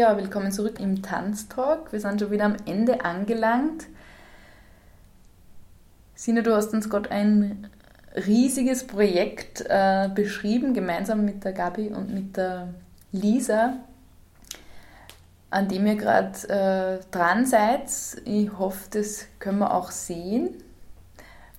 [0.00, 1.92] Ja, willkommen zurück im Tanztalk.
[1.92, 3.84] Wir sind schon wieder am Ende angelangt.
[6.14, 7.68] Sina, du hast uns gerade ein
[8.16, 12.68] riesiges Projekt äh, beschrieben, gemeinsam mit der Gabi und mit der
[13.12, 13.74] Lisa,
[15.50, 17.90] an dem ihr gerade äh, dran seid.
[18.24, 20.54] Ich hoffe, das können wir auch sehen.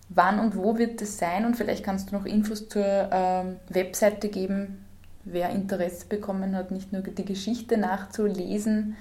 [0.09, 1.45] Wann und wo wird das sein?
[1.45, 4.83] Und vielleicht kannst du noch Infos zur ähm, Webseite geben,
[5.23, 8.97] wer Interesse bekommen hat, nicht nur die Geschichte nachzulesen,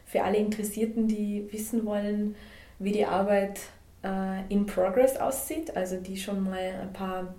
[0.07, 2.37] Für alle Interessierten, die wissen wollen,
[2.79, 3.61] wie die Arbeit
[4.05, 7.35] äh, in Progress aussieht, also die schon mal ein paar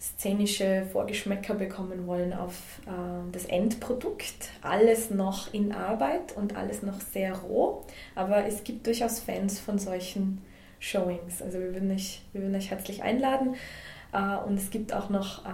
[0.00, 2.90] szenische Vorgeschmäcker bekommen wollen auf äh,
[3.32, 4.50] das Endprodukt.
[4.62, 7.84] Alles noch in Arbeit und alles noch sehr roh,
[8.14, 10.40] aber es gibt durchaus Fans von solchen
[10.78, 11.42] Showings.
[11.42, 13.56] Also wir würden euch, wir würden euch herzlich einladen
[14.12, 15.48] äh, und es gibt auch noch äh,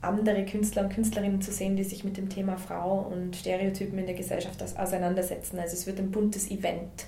[0.00, 4.06] andere Künstler und Künstlerinnen zu sehen, die sich mit dem Thema Frau und Stereotypen in
[4.06, 5.58] der Gesellschaft auseinandersetzen.
[5.58, 7.06] Also es wird ein buntes Event.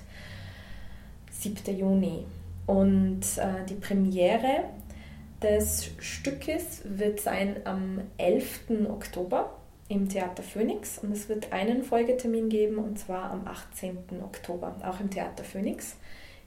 [1.31, 1.75] 7.
[1.75, 2.25] Juni.
[2.67, 4.65] Und äh, die Premiere
[5.43, 8.87] des Stückes wird sein am 11.
[8.89, 9.57] Oktober
[9.89, 13.97] im Theater Phoenix und es wird einen Folgetermin geben und zwar am 18.
[14.23, 15.97] Oktober, auch im Theater Phoenix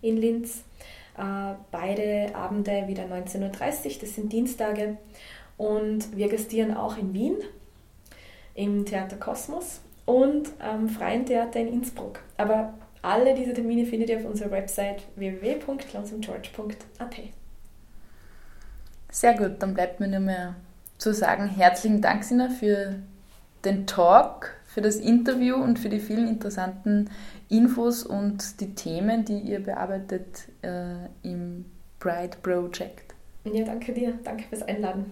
[0.01, 0.65] in Linz.
[1.17, 3.51] Äh, beide Abende wieder 19.30 Uhr,
[4.01, 4.97] das sind Dienstage
[5.57, 7.37] und wir gastieren auch in Wien
[8.55, 12.21] im Theater Kosmos und am Freien Theater in Innsbruck.
[12.37, 17.46] Aber alle diese Termine findet ihr auf unserer Website www.lonesomegeorge.at.
[19.17, 20.57] Sehr gut, dann bleibt mir nur mehr
[20.99, 22.97] zu sagen, herzlichen Dank, Sina, für
[23.65, 27.09] den Talk, für das Interview und für die vielen interessanten
[27.49, 31.65] Infos und die Themen, die ihr bearbeitet äh, im
[31.99, 33.15] Bride Project.
[33.45, 34.19] Ja, danke dir.
[34.23, 35.11] Danke fürs Einladen.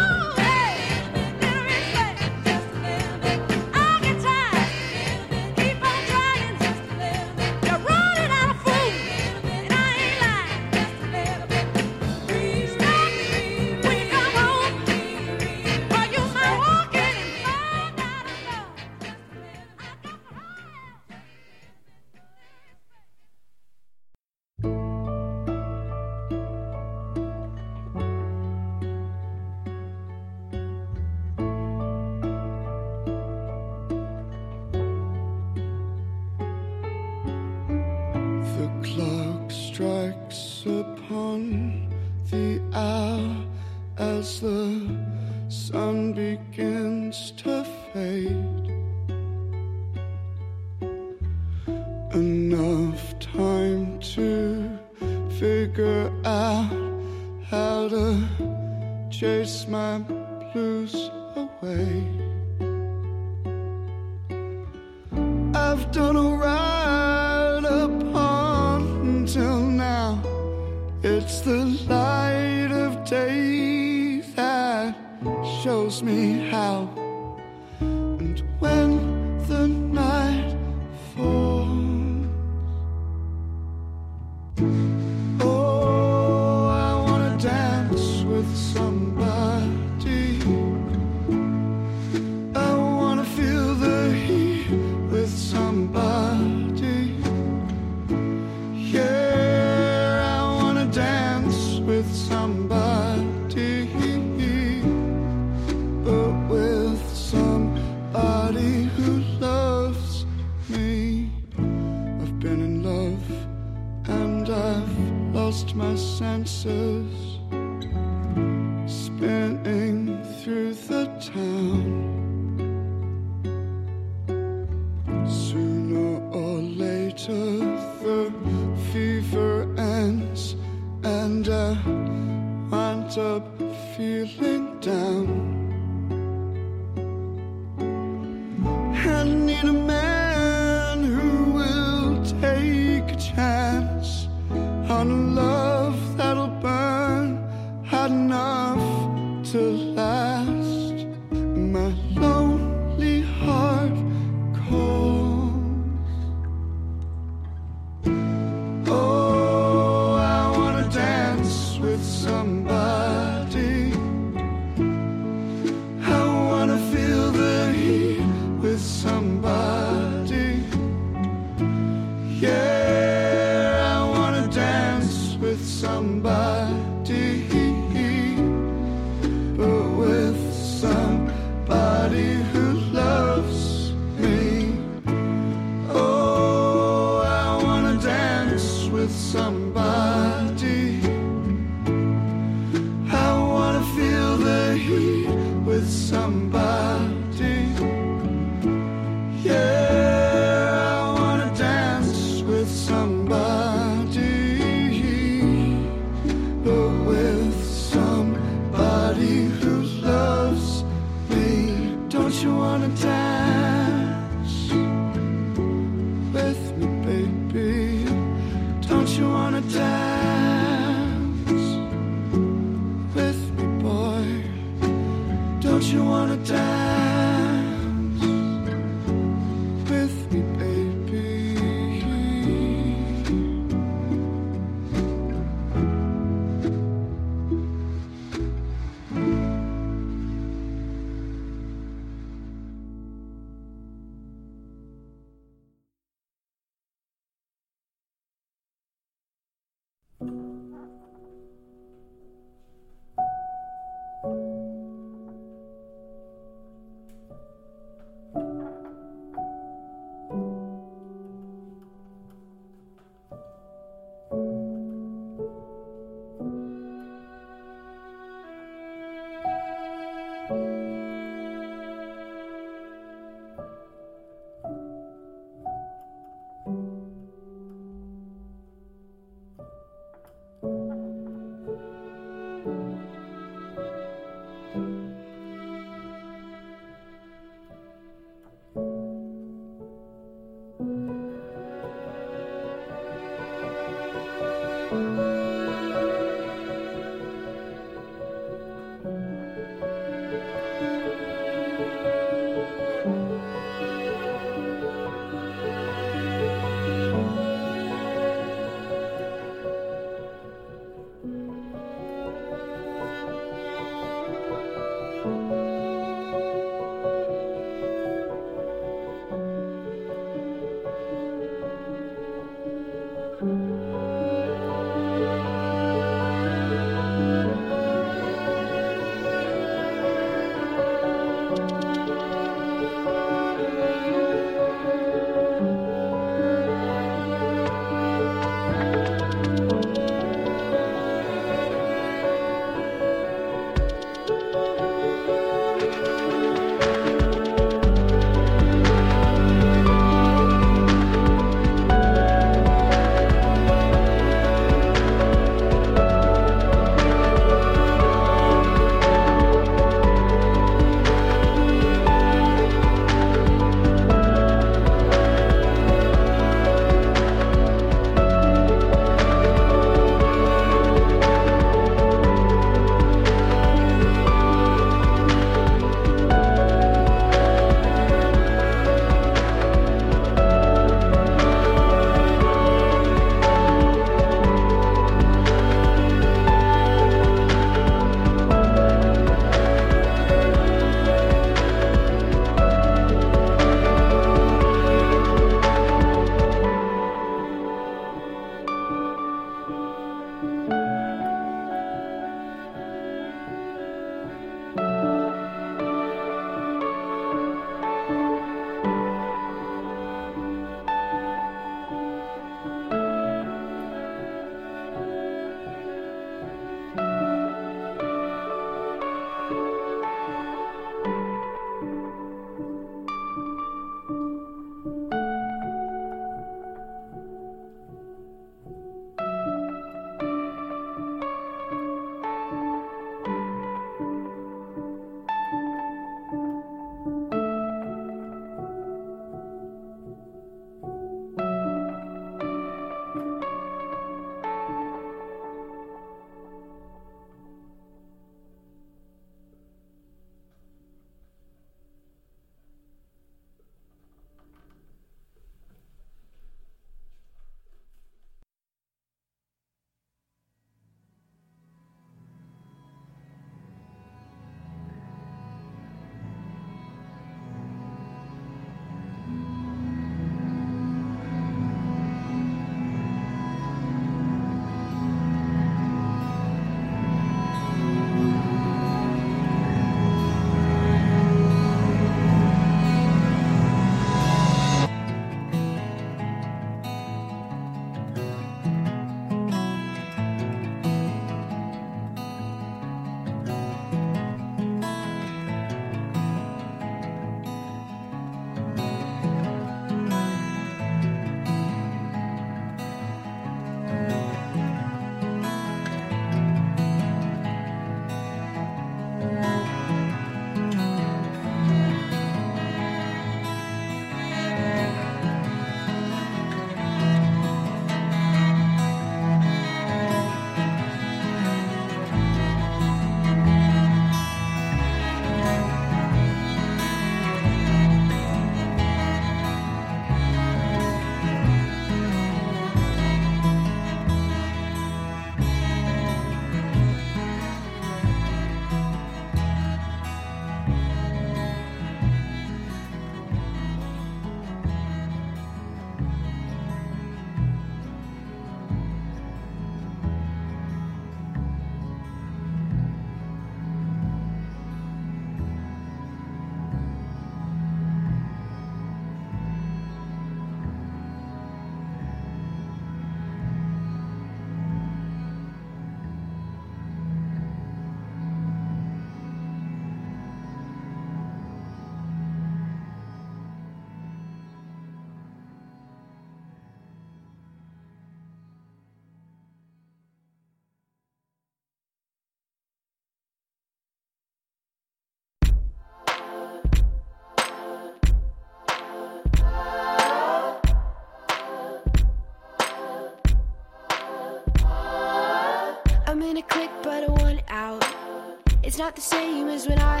[598.80, 600.00] not the same as when I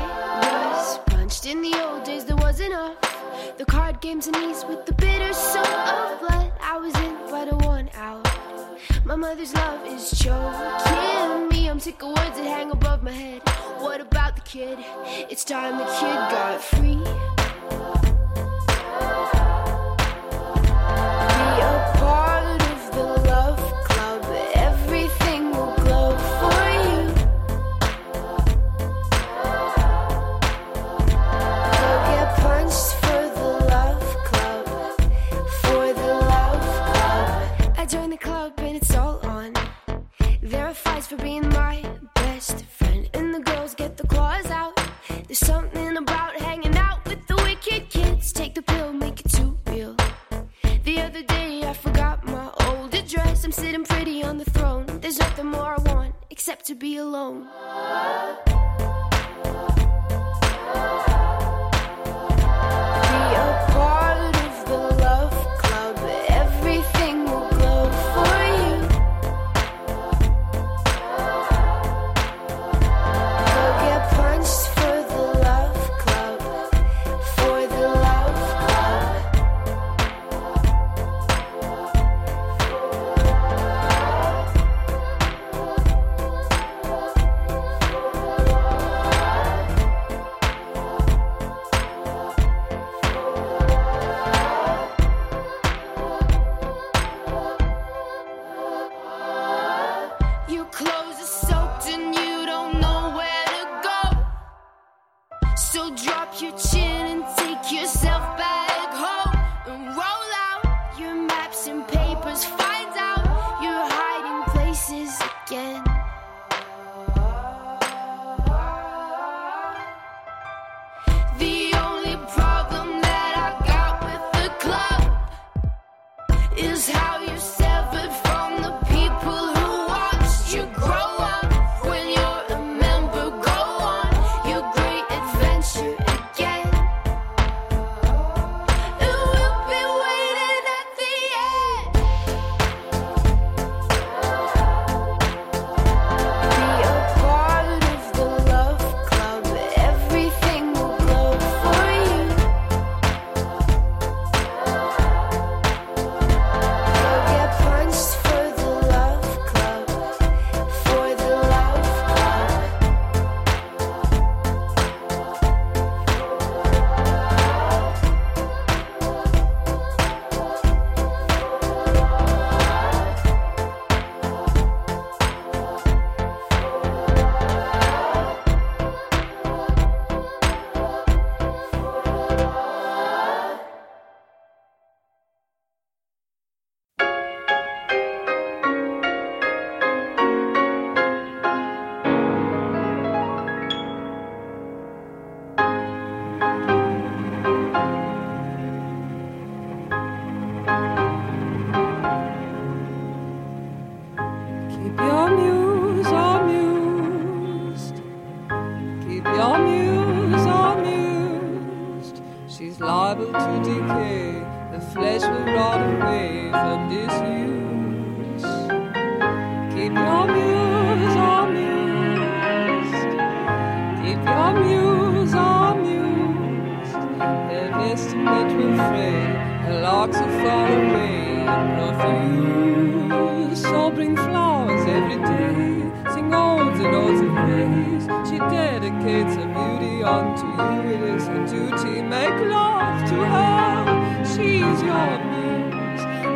[0.72, 2.24] was punched in the old days.
[2.24, 2.96] There wasn't enough.
[3.58, 6.50] The card games and ease with the bitter soul of blood.
[6.62, 8.26] I was in but a one out.
[9.04, 11.68] My mother's love is choking me.
[11.68, 13.42] I'm sick of words that hang above my head.
[13.80, 14.78] What about the kid?
[15.28, 17.04] It's time the kid got free.
[21.36, 22.29] Be a part.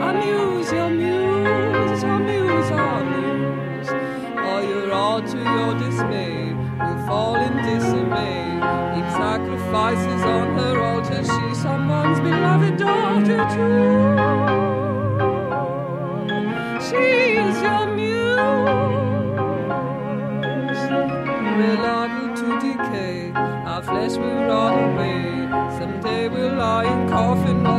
[0.04, 3.88] Amuse your muse, amuse muse, our muse.
[4.48, 8.44] Or you're all to your dismay, will fall in dismay.
[8.94, 14.44] Heap sacrifices on her altar, she's someone's beloved daughter too.
[17.48, 18.34] is your muse.
[21.58, 25.48] We're liable to decay, our flesh will rot away.
[25.78, 27.73] Someday we'll lie in coffin.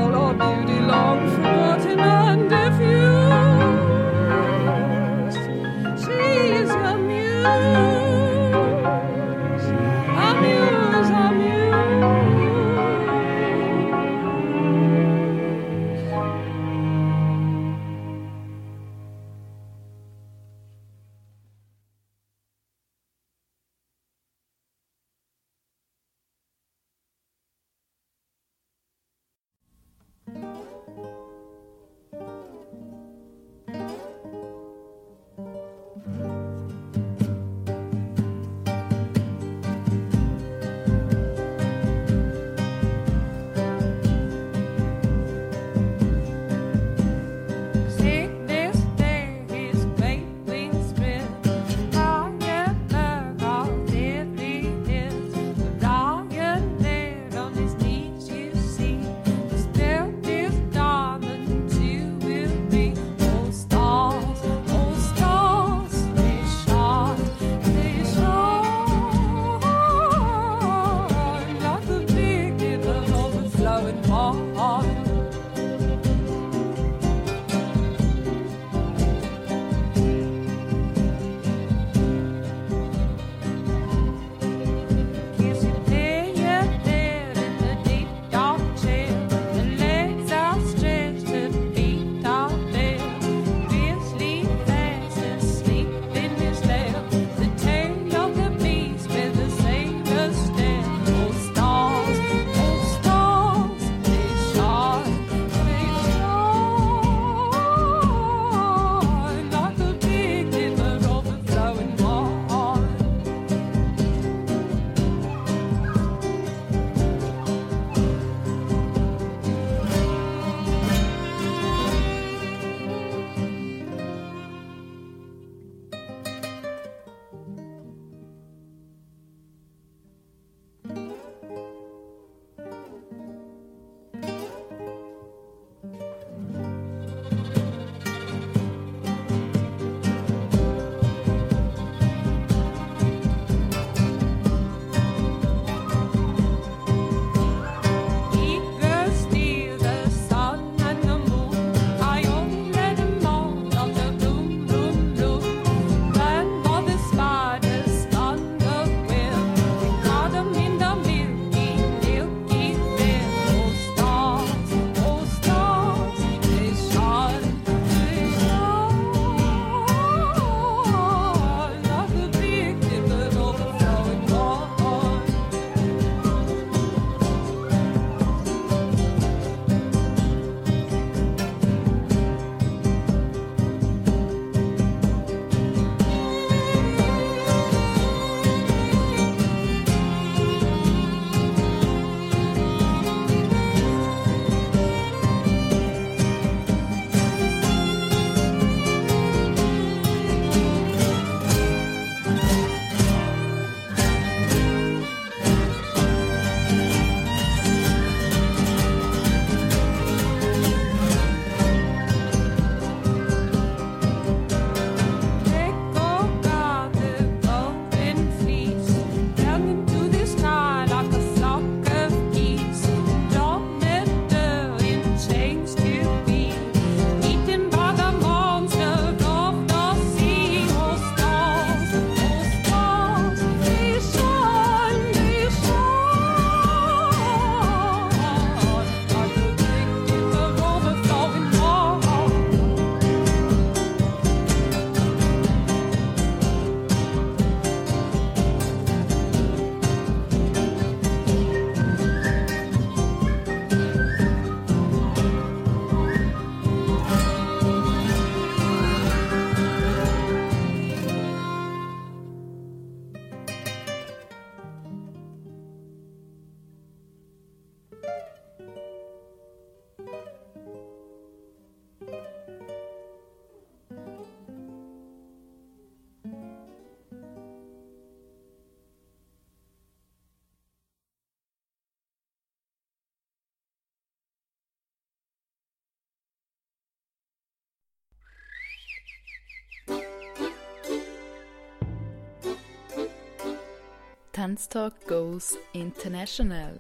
[294.35, 296.77] Tanztalk Goes International.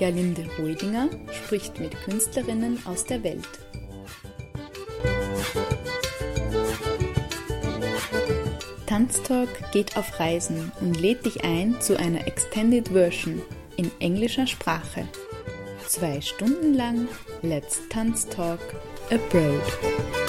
[0.00, 3.48] Gerlinde Hoidinger spricht mit Künstlerinnen aus der Welt.
[8.86, 13.42] Tanztalk geht auf Reisen und lädt dich ein zu einer Extended Version
[13.76, 15.06] in englischer Sprache.
[15.86, 17.06] Zwei Stunden lang
[17.42, 18.58] Let's Tanz Talk
[19.12, 20.23] Abroad.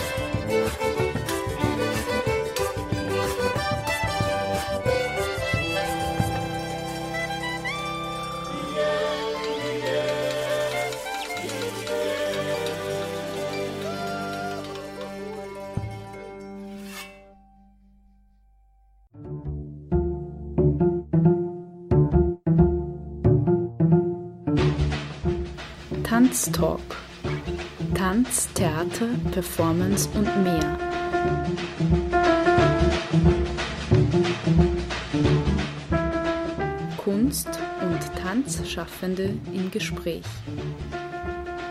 [38.95, 40.23] Tanzschaffende im Gespräch.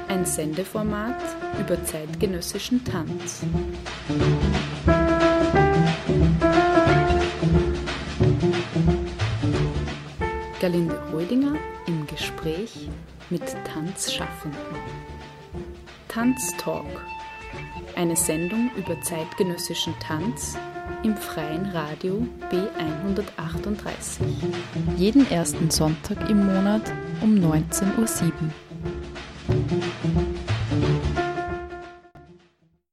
[0.09, 1.17] Ein Sendeformat
[1.59, 3.43] über zeitgenössischen Tanz.
[10.61, 11.55] Galinde Rödinger
[11.87, 12.89] im Gespräch
[13.31, 14.59] mit Tanzschaffenden.
[16.09, 16.85] Tanztalk.
[17.97, 20.57] Eine Sendung über zeitgenössischen Tanz
[21.03, 24.21] im freien Radio B138.
[24.97, 26.93] Jeden ersten Sonntag im Monat
[27.25, 28.74] um 19.07 Uhr.